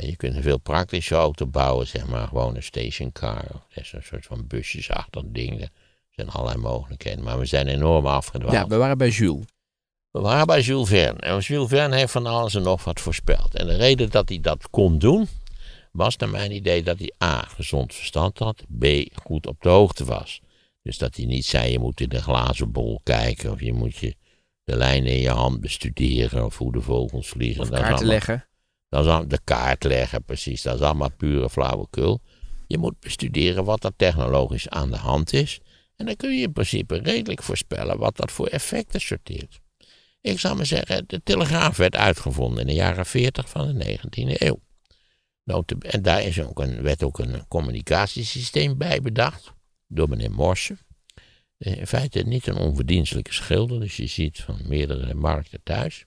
[0.00, 3.44] Je kunt een veel praktische auto bouwen, zeg maar gewoon een stationcar.
[3.50, 5.60] Dat is een soort van busjesachtig ding.
[5.60, 5.70] Er
[6.10, 8.52] zijn allerlei mogelijkheden, maar we zijn enorm afgedwaald.
[8.52, 9.44] Ja, we waren bij Jules.
[10.10, 11.18] We waren bij Jules Verne.
[11.18, 13.54] En Jules Verne heeft van alles en nog wat voorspeld.
[13.54, 15.28] En de reden dat hij dat kon doen,
[15.92, 17.42] was naar mijn idee dat hij A.
[17.42, 18.86] gezond verstand had, B.
[19.22, 20.40] goed op de hoogte was.
[20.82, 23.96] Dus dat hij niet zei: je moet in de glazen bol kijken, of je moet
[23.96, 24.14] je
[24.64, 27.62] de lijnen in je hand bestuderen, of hoe de vogels vliegen.
[27.62, 28.46] Of kaarten leggen.
[28.92, 30.62] Dat is de kaart leggen, precies.
[30.62, 32.20] Dat is allemaal pure flauwekul.
[32.66, 35.60] Je moet bestuderen wat er technologisch aan de hand is.
[35.96, 39.60] En dan kun je in principe redelijk voorspellen wat dat voor effecten sorteert.
[40.20, 44.40] Ik zou maar zeggen, de telegraaf werd uitgevonden in de jaren 40 van de 19e
[44.40, 44.60] eeuw.
[45.78, 49.52] En daar is ook een, werd ook een communicatiesysteem bij bedacht
[49.86, 50.76] door meneer Morse.
[51.58, 56.06] In feite niet een onverdienstelijke schilder, dus je ziet van meerdere markten thuis.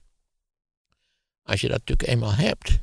[1.46, 2.78] Als je dat natuurlijk eenmaal hebt,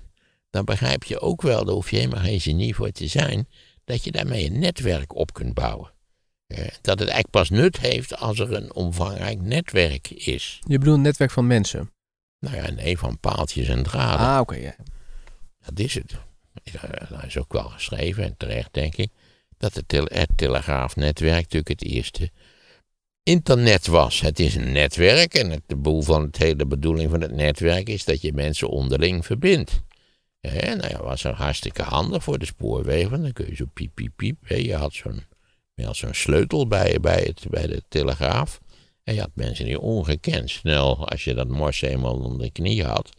[0.50, 3.48] dan begrijp je ook wel, daar hoef je helemaal geen genie voor te zijn,
[3.86, 5.92] dat je daarmee een netwerk op kunt bouwen.
[6.82, 10.60] dat het eigenlijk pas nut heeft als er een omvangrijk netwerk is.
[10.68, 11.92] Je bedoelt een netwerk van mensen?
[12.40, 14.28] Nou ja, nee, van paaltjes en draden.
[14.28, 14.76] Ah, oké, ja.
[15.60, 16.16] Dat is het.
[17.10, 19.12] Dat is ook wel geschreven en terecht, denk ik,
[19.58, 22.32] dat het, het telegraafnetwerk natuurlijk het eerste
[23.24, 24.22] internet was.
[24.22, 27.90] Het is een netwerk en het, de boel van het hele bedoeling van het netwerk
[27.90, 29.82] is dat je mensen onderling verbindt.
[30.42, 33.22] En nou ja, was er hartstikke handig voor de spoorwegen.
[33.22, 34.48] Dan kun je zo piep, piep, piep.
[34.48, 35.24] Je had zo'n
[35.76, 38.60] zo'n sleutel bij, bij, het, bij de telegraaf.
[39.04, 42.84] En je had mensen die ongekend snel, als je dat mors eenmaal onder de knie
[42.84, 43.10] had,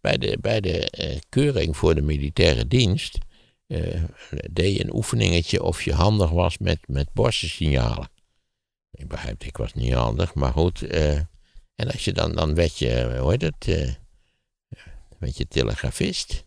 [0.00, 3.18] bij de, bij de eh, keuring voor de militaire dienst,
[3.66, 4.02] eh,
[4.50, 8.10] deed je een oefeningetje of je handig was met, met borstensignalen.
[8.92, 10.82] Ik begrijp, ik was niet handig, maar goed.
[10.82, 11.16] Eh,
[11.74, 13.92] en als je dan, dan werd je, hoe heet het, uh,
[15.18, 16.44] werd je telegrafist.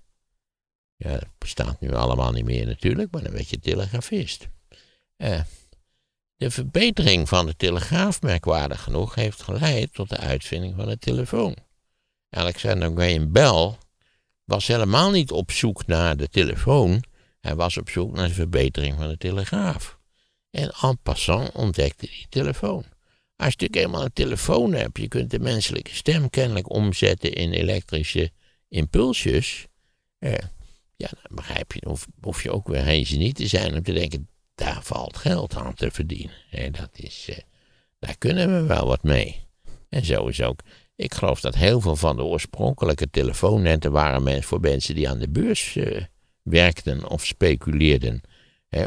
[0.96, 4.48] Ja, dat bestaat nu allemaal niet meer natuurlijk, maar dan werd je telegrafist.
[5.18, 5.42] Uh,
[6.36, 11.56] de verbetering van de telegraaf, merkwaardig genoeg, heeft geleid tot de uitvinding van de telefoon.
[12.30, 13.78] Alexander Graham Bell
[14.44, 17.04] was helemaal niet op zoek naar de telefoon,
[17.40, 19.95] hij was op zoek naar de verbetering van de telegraaf.
[20.56, 22.84] En en passant ontdekte de telefoon.
[23.38, 27.52] Als je natuurlijk helemaal een telefoon hebt, je kunt de menselijke stem kennelijk omzetten in
[27.52, 28.32] elektrische
[28.70, 29.68] impulsjes.
[30.20, 30.32] Eh,
[30.96, 33.94] ja, dan begrijp je, hoef, hoef je ook weer geen genie te zijn om te
[33.94, 36.36] denken, daar valt geld aan te verdienen.
[36.52, 37.38] En dat is, eh,
[38.00, 39.44] daar kunnen we wel wat mee.
[39.90, 40.60] En zo is ook,
[40.96, 45.30] ik geloof dat heel veel van de oorspronkelijke telefoonnetten waren voor mensen die aan de
[45.30, 46.02] beurs uh,
[46.42, 48.22] werkten of speculeerden.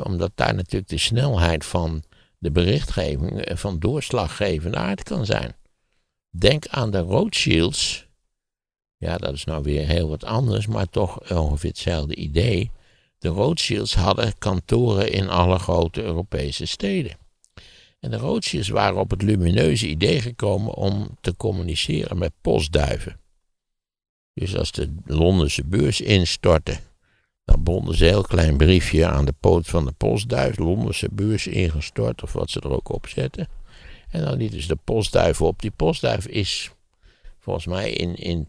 [0.02, 2.02] Omdat daar natuurlijk de snelheid van
[2.38, 5.56] de berichtgeving eh, van doorslaggevende aard kan zijn.
[6.30, 8.06] Denk aan de Rothschilds.
[8.96, 12.70] Ja, dat is nou weer heel wat anders, maar toch ongeveer hetzelfde idee.
[13.18, 17.16] De Rothschilds hadden kantoren in alle grote Europese steden.
[18.00, 23.20] En de Rothschilds waren op het lumineuze idee gekomen om te communiceren met postduiven.
[24.34, 26.78] Dus als de Londense beurs instortte,
[27.48, 31.46] dan bonden ze een heel klein briefje aan de poot van de postduif, Londense beurs
[31.46, 33.48] ingestort of wat ze er ook op zetten.
[34.10, 35.60] En dan lieten ze de postduif op.
[35.60, 36.70] Die postduif is
[37.38, 38.46] volgens mij in, in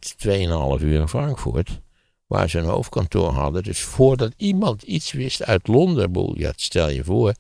[0.78, 1.82] 2,5 uur in Frankfurt
[2.28, 3.64] waar ze een hoofdkantoor hadden.
[3.64, 7.34] Dus voordat iemand iets wist uit Londen, ja, stel je voor,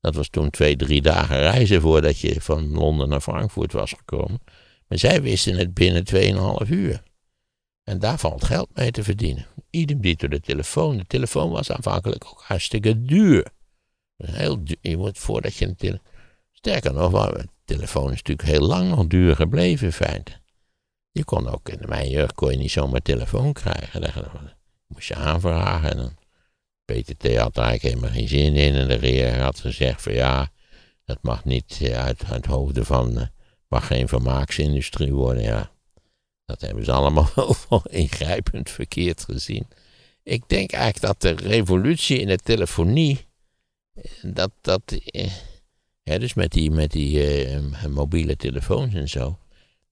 [0.00, 4.42] dat was toen twee, drie dagen reizen voordat je van Londen naar Frankfurt was gekomen.
[4.88, 6.04] Maar zij wisten het binnen
[6.64, 7.02] 2,5 uur.
[7.88, 9.46] En daar valt geld mee te verdienen.
[9.70, 10.96] Idem dito de telefoon.
[10.96, 13.46] De telefoon was aanvankelijk ook hartstikke duur.
[14.16, 14.76] Heel duur.
[14.80, 16.06] Je moet voordat je een telefoon.
[16.52, 20.32] Sterker nog, de telefoon is natuurlijk heel lang nog duur gebleven in feite.
[21.10, 24.12] Je kon ook, in mijn jeugd kon je niet zomaar telefoon krijgen.
[24.86, 25.98] Moest je aanvragen.
[25.98, 26.16] En
[26.84, 28.74] PTT had daar eigenlijk helemaal geen zin in.
[28.74, 30.50] En de regering had gezegd van ja,
[31.04, 33.22] dat mag niet eh, uit, uit hoofden van, uh,
[33.68, 35.42] mag geen vermaaksindustrie worden.
[35.42, 35.70] Ja,
[36.46, 37.30] dat hebben ze allemaal
[37.68, 39.66] wel ingrijpend verkeerd gezien.
[40.22, 43.26] Ik denk eigenlijk dat de revolutie in de telefonie,
[44.22, 45.30] dat, dat, eh,
[46.02, 49.38] dus met die, met die uh, mobiele telefoons en zo,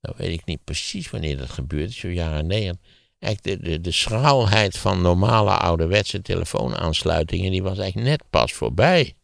[0.01, 2.83] nou weet ik niet precies wanneer dat gebeurt, zo jaren negentig.
[3.19, 9.15] Eigenlijk de, de, de schraalheid van normale ouderwetse telefoonaansluitingen, die was eigenlijk net pas voorbij.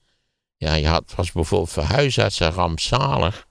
[0.56, 3.46] Ja, je had, was bijvoorbeeld voor huisartsen rampzalig,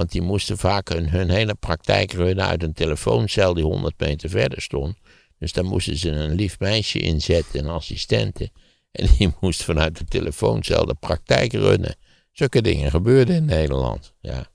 [0.00, 4.62] want die moesten vaak hun, hele praktijk runnen uit een telefooncel die 100 meter verder
[4.62, 4.96] stond.
[5.38, 8.50] Dus daar moesten ze een lief meisje inzetten, een assistente.
[8.92, 11.96] En die moest vanuit de telefooncel de praktijk runnen.
[12.32, 14.14] Zulke dingen gebeurden in Nederland.
[14.20, 14.46] Ja.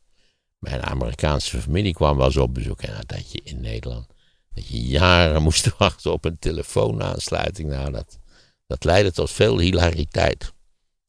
[0.59, 4.07] Mijn Amerikaanse familie kwam wel eens op bezoek en dat je in Nederland
[4.53, 7.69] dat je jaren moest wachten op een telefoonaansluiting.
[7.69, 8.19] Nou, dat,
[8.67, 10.53] dat leidde tot veel hilariteit.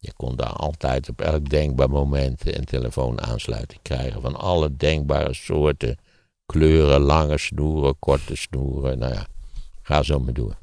[0.06, 4.20] Je kon daar altijd op elk denkbaar moment een telefoonaansluiting krijgen.
[4.20, 5.98] Van alle denkbare soorten,
[6.46, 8.98] kleuren, lange snoeren, korte snoeren.
[8.98, 9.26] Nou ja,
[9.82, 10.56] ga zo maar door.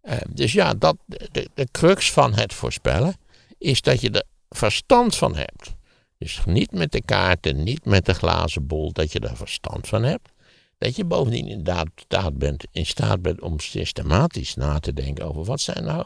[0.00, 3.16] Eh, dus ja, dat, de, crux van het voorspellen
[3.58, 5.74] is dat je er verstand van hebt.
[6.18, 10.02] Dus niet met de kaarten, niet met de glazen bol, dat je er verstand van
[10.02, 10.32] hebt.
[10.78, 15.60] Dat je bovendien inderdaad bent, in staat bent om systematisch na te denken over wat
[15.60, 16.04] zijn nou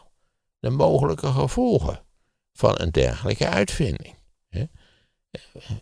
[0.59, 2.01] de mogelijke gevolgen
[2.53, 4.15] van een dergelijke uitvinding.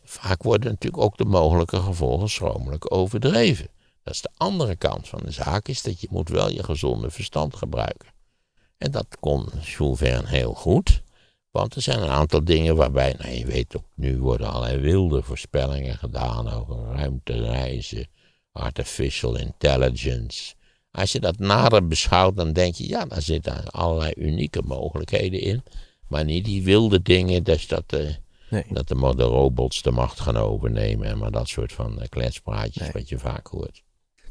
[0.04, 3.68] Vaak worden natuurlijk ook de mogelijke gevolgen schromelijk overdreven.
[4.02, 7.11] Dat is de andere kant van de zaak, is dat je moet wel je gezonde
[7.11, 8.09] verstand gebruiken.
[8.78, 11.02] En dat kon Jules Verne heel goed.
[11.50, 15.22] Want er zijn een aantal dingen waarbij, nou je weet ook, nu worden allerlei wilde
[15.22, 18.06] voorspellingen gedaan over ruimtereizen,
[18.52, 20.54] artificial intelligence.
[20.90, 25.62] Als je dat nader beschouwt, dan denk je, ja, daar zitten allerlei unieke mogelijkheden in.
[26.11, 27.85] Maar niet die wilde dingen, dus dat,
[28.51, 28.64] nee.
[28.70, 31.09] dat de, de robots de macht gaan overnemen.
[31.09, 33.83] En maar dat soort van uh, kletspraatjes wat je vaak hoort.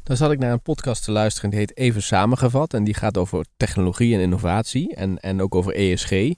[0.02, 2.74] Dan zat ik naar een podcast te luisteren die heet Even Samengevat.
[2.74, 4.94] En die gaat over technologie en innovatie.
[4.94, 6.32] En, en ook over ESG.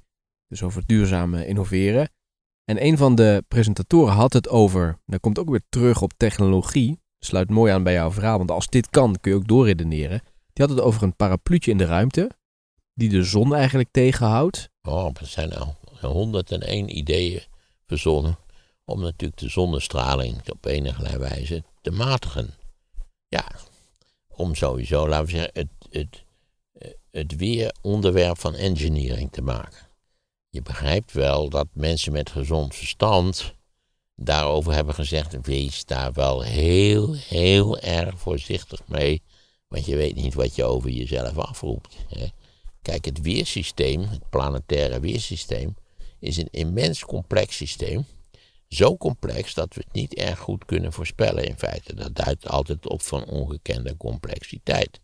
[0.49, 2.11] Dus over duurzame innoveren.
[2.65, 7.01] En een van de presentatoren had het over, daar komt ook weer terug op technologie.
[7.19, 10.23] Sluit mooi aan bij jouw verhaal, want als dit kan, kun je ook doorredeneren.
[10.53, 12.31] Die had het over een parapluutje in de ruimte,
[12.95, 14.71] die de zon eigenlijk tegenhoudt.
[14.83, 17.43] Oh, er zijn al 101 ideeën
[17.87, 18.39] verzonnen
[18.85, 22.55] om natuurlijk de zonnestraling op enige wijze te matigen.
[23.29, 23.47] Ja,
[24.29, 26.25] om sowieso, laten we zeggen, het, het,
[27.11, 29.89] het weer onderwerp van engineering te maken.
[30.49, 33.55] Je begrijpt wel dat mensen met gezond verstand
[34.15, 39.23] daarover hebben gezegd: wees daar wel heel, heel erg voorzichtig mee.
[39.69, 41.97] Want je weet niet wat je over jezelf afroept.
[42.09, 42.27] Hè.
[42.83, 45.75] Kijk, het weersysteem, het planetaire weersysteem,
[46.19, 48.05] is een immens complex systeem.
[48.69, 51.95] Zo complex dat we het niet erg goed kunnen voorspellen in feite.
[51.95, 55.01] Dat duidt altijd op van ongekende complexiteit.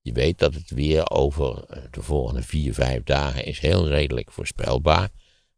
[0.00, 4.32] Je weet dat het weer over eh, de volgende vier, vijf dagen is heel redelijk
[4.32, 5.08] voorspelbaar.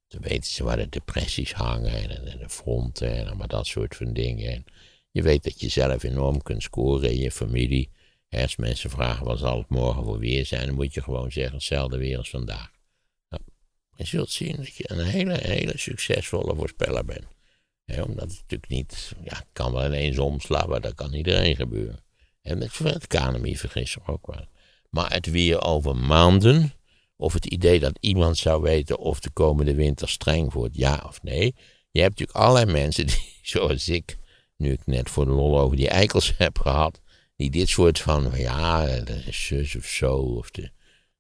[0.08, 4.12] Dan weten ze waar de depressies hangen en, de fronten en allemaal dat soort van
[4.12, 4.52] dingen.
[4.52, 4.64] En
[5.10, 7.90] je weet dat je zelf enorm kunt scoren in je familie.
[8.30, 11.54] Als mensen vragen wat zal het morgen voor weer zijn, dan moet je gewoon zeggen
[11.54, 12.70] hetzelfde weer als vandaag.
[13.28, 13.42] Nou,
[13.96, 17.26] je zult zien dat je een hele, hele succesvolle voorspeller bent.
[17.86, 22.04] omdat het natuurlijk niet, ja, het kan wel ineens omslaan, maar dat kan iedereen gebeuren.
[22.42, 24.46] En met het KNMI vergis zich ook wel.
[24.90, 26.72] Maar het weer over maanden,
[27.16, 31.22] of het idee dat iemand zou weten of de komende winter streng wordt, ja of
[31.22, 31.54] nee.
[31.90, 34.18] Je hebt natuurlijk allerlei mensen die, zoals ik,
[34.56, 37.00] nu ik net voor de lol over die eikels heb gehad,
[37.38, 40.70] die dit soort van, ja, dat is zus of zo, of de,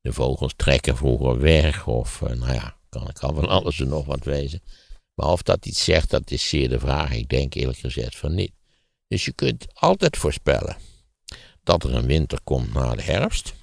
[0.00, 4.06] de vogels trekken vroeger weg, of eh, nou ja, kan, kan van alles en nog
[4.06, 4.62] wat wezen.
[5.14, 7.12] Maar of dat iets zegt, dat is zeer de vraag.
[7.12, 8.52] Ik denk eerlijk gezegd van niet.
[9.08, 10.76] Dus je kunt altijd voorspellen
[11.62, 13.54] dat er een winter komt na de herfst.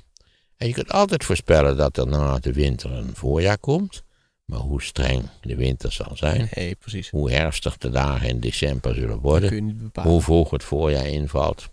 [0.58, 4.04] En je kunt altijd voorspellen dat er na de winter een voorjaar komt.
[4.46, 7.10] Maar hoe streng de winter zal zijn, nee, precies.
[7.10, 11.70] hoe herfstig de dagen in december zullen worden, hoe vroeg het voorjaar invalt,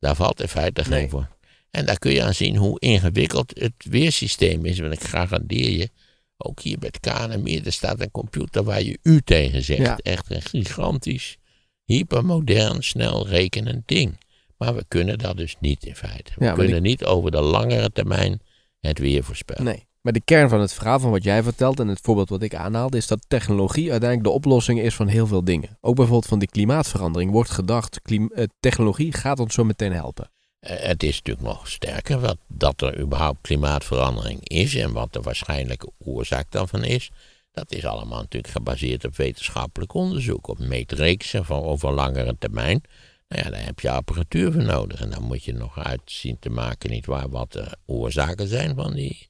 [0.00, 1.28] daar valt in feite geen voor.
[1.70, 4.78] En daar kun je aan zien hoe ingewikkeld het weersysteem is.
[4.78, 5.90] Want ik garandeer je,
[6.36, 10.02] ook hier bij het KNMI, er staat een computer waar je u tegen zegt.
[10.02, 11.36] Echt een gigantisch,
[11.84, 14.18] hypermodern, snel rekenend ding.
[14.56, 16.32] Maar we kunnen dat dus niet in feite.
[16.36, 18.40] We kunnen niet over de langere termijn
[18.80, 19.64] het weer voorspellen.
[19.64, 19.88] Nee.
[20.00, 22.54] Maar de kern van het verhaal van wat jij vertelt en het voorbeeld wat ik
[22.54, 25.78] aanhaalde, is dat technologie uiteindelijk de oplossing is van heel veel dingen.
[25.80, 30.30] Ook bijvoorbeeld van die klimaatverandering wordt gedacht, eh, technologie gaat ons zo meteen helpen.
[30.60, 35.20] Eh, het is natuurlijk nog sterker wat, dat er überhaupt klimaatverandering is en wat de
[35.20, 37.10] waarschijnlijke oorzaak daarvan is.
[37.52, 42.82] Dat is allemaal natuurlijk gebaseerd op wetenschappelijk onderzoek, op meetreeksen van over langere termijn.
[43.28, 45.00] Nou ja, daar heb je apparatuur voor nodig.
[45.00, 48.94] En dan moet je nog uitzien te maken, niet waar, wat de oorzaken zijn van
[48.94, 49.29] die,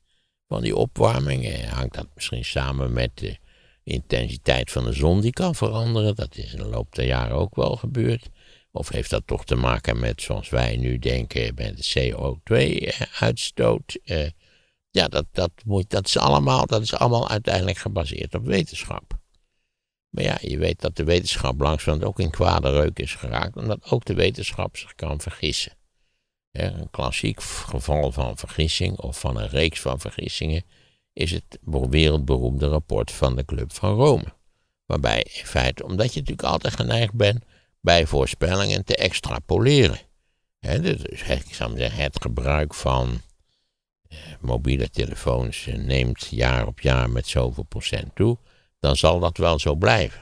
[0.50, 1.64] van die opwarming.
[1.64, 3.36] Hangt dat misschien samen met de
[3.82, 6.14] intensiteit van de zon die kan veranderen?
[6.14, 8.28] Dat is in de loop der jaren ook wel gebeurd.
[8.72, 13.98] Of heeft dat toch te maken met, zoals wij nu denken, met de CO2-uitstoot?
[14.04, 14.28] Eh,
[14.90, 19.18] ja, dat, dat, moet, dat, is allemaal, dat is allemaal uiteindelijk gebaseerd op wetenschap.
[20.08, 23.90] Maar ja, je weet dat de wetenschap langzamerhand ook in kwade reuk is geraakt, omdat
[23.90, 25.72] ook de wetenschap zich kan vergissen.
[26.52, 30.64] Een klassiek geval van vergissing of van een reeks van vergissingen
[31.12, 31.58] is het
[31.90, 34.24] wereldberoemde rapport van de Club van Rome.
[34.86, 37.44] Waarbij in feite, omdat je natuurlijk altijd geneigd bent
[37.80, 39.98] bij voorspellingen te extrapoleren.
[40.60, 43.20] dus ik zou zeggen, het gebruik van
[44.08, 48.38] eh, mobiele telefoons neemt jaar op jaar met zoveel procent toe
[48.80, 50.20] dan zal dat wel zo blijven.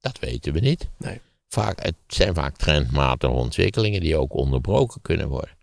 [0.00, 0.88] Dat weten we niet.
[0.96, 1.20] Nee.
[1.48, 5.56] Vaak, het zijn vaak trendmatige ontwikkelingen die ook onderbroken kunnen worden.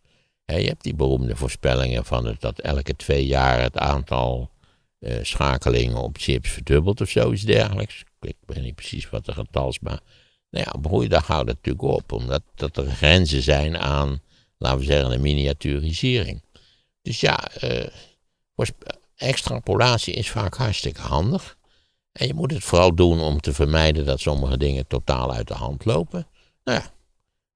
[0.56, 4.50] Je hebt die beroemde voorspellingen van het, dat elke twee jaar het aantal
[5.00, 8.04] uh, schakelingen op chips verdubbelt of zoiets dergelijks.
[8.22, 10.00] Ik weet niet precies wat de getal is, maar
[10.50, 14.22] nou ja, broeidag houdt het natuurlijk op, omdat dat er grenzen zijn aan,
[14.58, 16.44] laten we zeggen, de miniaturisering.
[17.02, 17.88] Dus ja, uh,
[19.16, 21.58] extrapolatie is vaak hartstikke handig.
[22.12, 25.54] En je moet het vooral doen om te vermijden dat sommige dingen totaal uit de
[25.54, 26.28] hand lopen.
[26.64, 26.92] Nou ja,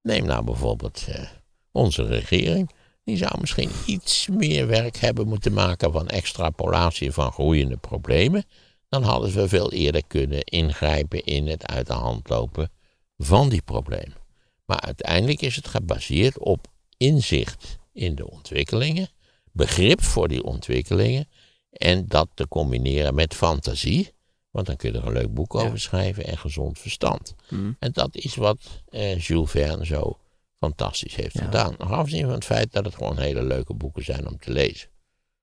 [0.02, 1.28] neem nou bijvoorbeeld eh,
[1.72, 2.70] onze regering.
[3.04, 8.44] Die zou misschien iets meer werk hebben moeten maken van extrapolatie van groeiende problemen.
[8.88, 12.70] dan hadden we veel eerder kunnen ingrijpen in het uit de hand lopen
[13.16, 14.16] van die problemen.
[14.64, 19.08] Maar uiteindelijk is het gebaseerd op inzicht in de ontwikkelingen,
[19.52, 21.28] begrip voor die ontwikkelingen
[21.70, 24.12] en dat te combineren met fantasie.
[24.50, 27.34] Want dan kun je er een leuk boek over schrijven en gezond verstand.
[27.48, 27.76] Mm.
[27.78, 30.18] En dat is wat eh, Jules Verne zo
[30.62, 31.74] fantastisch heeft gedaan.
[31.78, 34.88] Nog afgezien van het feit dat het gewoon hele leuke boeken zijn om te lezen.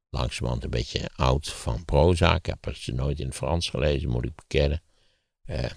[0.09, 2.35] Langzamerhand een beetje oud van proza.
[2.35, 4.81] Ik heb ze nooit in het Frans gelezen, moet ik bekennen.
[5.45, 5.69] Eh,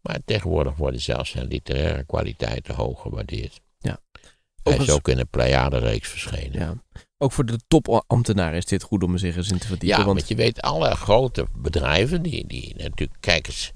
[0.00, 3.60] maar tegenwoordig worden zelfs zijn literaire kwaliteiten hoog gewaardeerd.
[3.78, 3.98] Ja.
[4.62, 6.60] Hij is ook in een Pleiade-reeks verschenen.
[6.60, 6.82] Ja.
[7.18, 9.98] Ook voor de topambtenaren is dit goed om zich eens in te verdiepen.
[9.98, 13.72] Ja, want, je weet, alle grote bedrijven, die, die natuurlijk, kijk eens,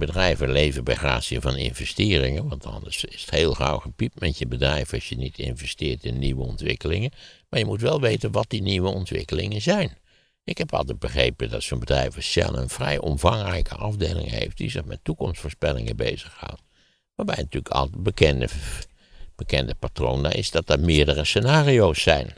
[0.00, 2.48] bedrijven leven bij gratie van investeringen.
[2.48, 6.18] Want anders is het heel gauw gepiept met je bedrijf als je niet investeert in
[6.18, 7.10] nieuwe ontwikkelingen.
[7.48, 9.98] Maar je moet wel weten wat die nieuwe ontwikkelingen zijn.
[10.44, 14.84] Ik heb altijd begrepen dat zo'n bedrijf als een vrij omvangrijke afdeling heeft die zich
[14.84, 16.62] met toekomstvoorspellingen bezighoudt.
[17.14, 18.48] Waarbij natuurlijk altijd bekende,
[19.36, 22.32] bekende patroon is dat er meerdere scenario's zijn.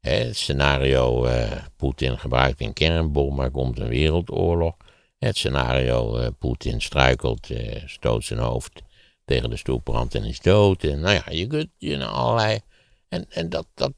[0.00, 4.76] het scenario uh, Poetin gebruikt een kernbom, maar komt een wereldoorlog.
[5.18, 8.82] Het scenario uh, Poetin struikelt, uh, stoot zijn hoofd
[9.24, 10.84] tegen de stoelbrand en is dood.
[10.84, 12.60] En nou ja, je kunt je know, allerlei.
[13.08, 13.92] En, en dat, dat,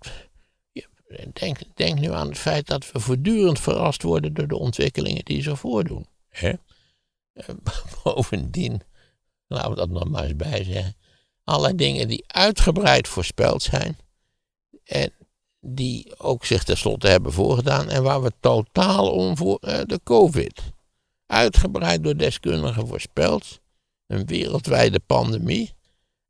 [1.33, 5.43] Denk, denk nu aan het feit dat we voortdurend verrast worden door de ontwikkelingen die
[5.43, 6.07] zich voordoen.
[6.29, 6.53] Hè?
[7.33, 7.49] Eh,
[8.05, 8.81] bovendien,
[9.47, 10.95] laten we dat nog maar eens bij zeggen.
[11.45, 13.99] Allerlei dingen die uitgebreid voorspeld zijn.
[14.85, 15.13] En
[15.61, 17.89] die ook zich tenslotte hebben voorgedaan.
[17.89, 20.63] En waar we totaal om voor uh, de COVID.
[21.31, 23.61] Uitgebreid door deskundigen voorspeld.
[24.07, 25.73] Een wereldwijde pandemie.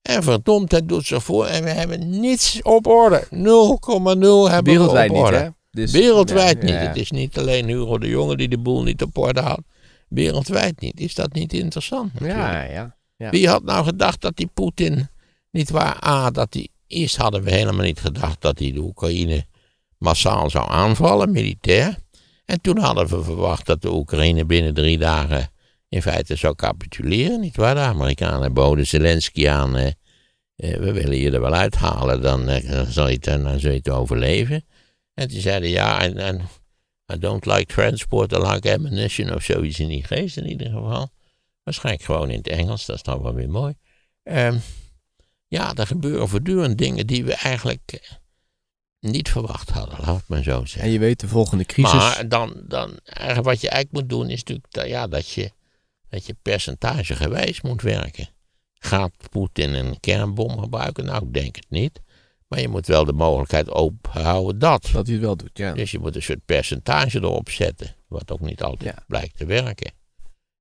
[0.03, 3.26] En verdomd, het doet ze voor en we hebben niets op orde.
[3.30, 5.36] 0,0 hebben Wereldwijd we op orde.
[5.36, 5.48] Hè?
[5.70, 6.74] Dus, Wereldwijd niet.
[6.74, 9.62] Het is niet alleen Hugo de Jonge die de boel niet op orde houdt.
[10.09, 11.01] Wereldwijd niet.
[11.01, 12.12] Is dat niet interessant?
[12.20, 15.09] Ja, ja, ja, Wie had nou gedacht dat die Poetin,
[15.51, 19.44] niet waar, A, dat die, eerst hadden we helemaal niet gedacht dat hij de Oekraïne
[19.98, 21.98] massaal zou aanvallen, militair.
[22.51, 25.51] En toen hadden we verwacht dat de Oekraïne binnen drie dagen
[25.88, 27.74] in feite zou capituleren, niet waar?
[27.74, 29.86] De Amerikanen boden Zelensky aan, eh,
[30.57, 34.64] eh, we willen je er wel uithalen, dan, eh, zal je het, dan zul overleven.
[35.14, 36.40] En die zeiden ja, en, en
[37.12, 41.09] I don't like transport, I like ammunition of zoiets in die geest in ieder geval.
[41.62, 43.74] Waarschijnlijk gewoon in het Engels, dat is dan wel weer mooi.
[44.22, 44.61] Um,
[45.48, 48.01] ja, er gebeuren voortdurend dingen die we eigenlijk eh,
[49.01, 50.82] niet verwacht hadden, laat het maar zo zeggen.
[50.82, 51.92] En je weet, de volgende crisis...
[51.92, 52.98] Maar dan, dan
[53.42, 55.53] wat je eigenlijk moet doen is natuurlijk dat, ja, dat je
[56.11, 58.28] dat je percentagegewijs moet werken.
[58.74, 61.05] Gaat Poetin een kernbom gebruiken?
[61.05, 62.01] Nou, ik denk het niet.
[62.48, 64.88] Maar je moet wel de mogelijkheid openhouden dat.
[64.92, 65.72] Dat hij het wel doet, ja.
[65.72, 67.94] Dus je moet een soort percentage erop zetten.
[68.09, 69.92] Wat ook niet altijd blijkt te werken.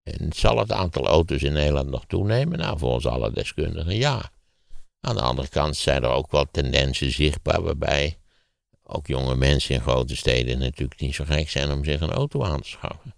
[0.03, 2.57] En zal het aantal auto's in Nederland nog toenemen?
[2.57, 4.31] Nou, volgens alle deskundigen ja.
[4.99, 8.17] Aan de andere kant zijn er ook wel tendensen zichtbaar waarbij
[8.89, 12.43] ook jonge mensen in grote steden natuurlijk niet zo gek zijn om zich een auto
[12.43, 13.15] aan te schaffen.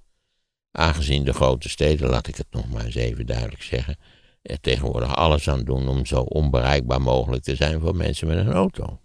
[0.72, 3.98] Aangezien de grote steden, laat ik het nog maar eens even duidelijk zeggen,
[4.42, 8.52] er tegenwoordig alles aan doen om zo onbereikbaar mogelijk te zijn voor mensen met een
[8.52, 9.00] auto.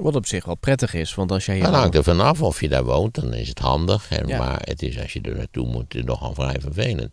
[0.00, 1.60] Wat op zich wel prettig is, want als jij.
[1.60, 4.10] Dan hangt er vanaf of je daar woont, dan is het handig.
[4.10, 7.12] En, Maar het is als je er naartoe moet, nogal vrij vervelend.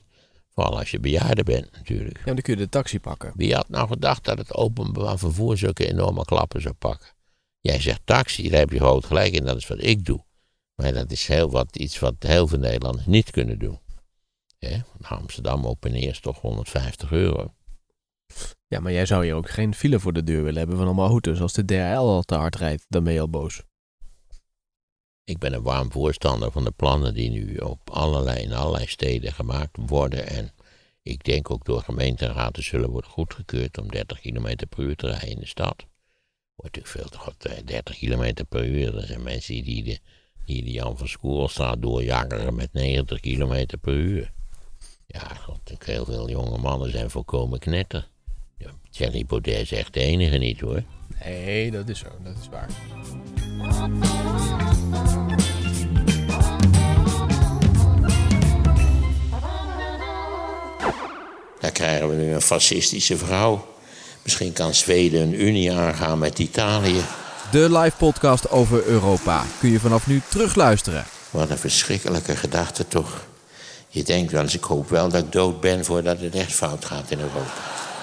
[0.49, 2.17] Vooral als je bejaarde bent, natuurlijk.
[2.17, 3.31] Ja, dan kun je de taxi pakken.
[3.35, 7.07] Wie had nou gedacht dat het openbaar vervoer zulke enorme klappen zou pakken?
[7.61, 10.25] Jij zegt taxi, daar heb je groot gelijk in, dat is wat ik doe.
[10.75, 13.79] Maar dat is heel wat, iets wat heel veel Nederlanders niet kunnen doen.
[14.57, 17.53] Ja, Amsterdam op en eerst toch 150 euro.
[18.67, 21.09] Ja, maar jij zou hier ook geen file voor de deur willen hebben van allemaal
[21.09, 21.41] auto's.
[21.41, 23.61] Als de DRL al te hard rijdt, dan ben je al boos.
[25.23, 29.33] Ik ben een warm voorstander van de plannen die nu op allerlei, in allerlei steden
[29.33, 30.27] gemaakt worden.
[30.27, 30.51] En
[31.01, 35.29] ik denk ook door gemeenteraden zullen worden goedgekeurd om 30 km per uur te rijden
[35.29, 35.85] in de stad.
[36.59, 38.97] Wordt natuurlijk veel te goed, 30 km per uur.
[38.97, 39.99] Er zijn mensen die de
[40.45, 44.31] die Jan van Schoolstraat doorjakkeren met 90 km per uur.
[45.05, 48.07] Ja, god, heel veel jonge mannen zijn volkomen knetter.
[48.57, 50.83] Ja, Thierry Baudet is echt de enige niet hoor.
[51.23, 52.69] Nee, dat is zo, dat is waar.
[61.59, 63.77] Daar krijgen we nu een fascistische vrouw.
[64.29, 67.01] Misschien kan Zweden een unie aangaan met Italië.
[67.51, 71.05] De live podcast over Europa kun je vanaf nu terugluisteren.
[71.29, 73.21] Wat een verschrikkelijke gedachte toch.
[73.87, 76.85] Je denkt wel eens, ik hoop wel dat ik dood ben voordat het echt fout
[76.85, 77.51] gaat in Europa.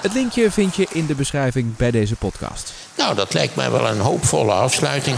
[0.01, 2.73] Het linkje vind je in de beschrijving bij deze podcast.
[2.97, 5.17] Nou, dat lijkt mij wel een hoopvolle afsluiting.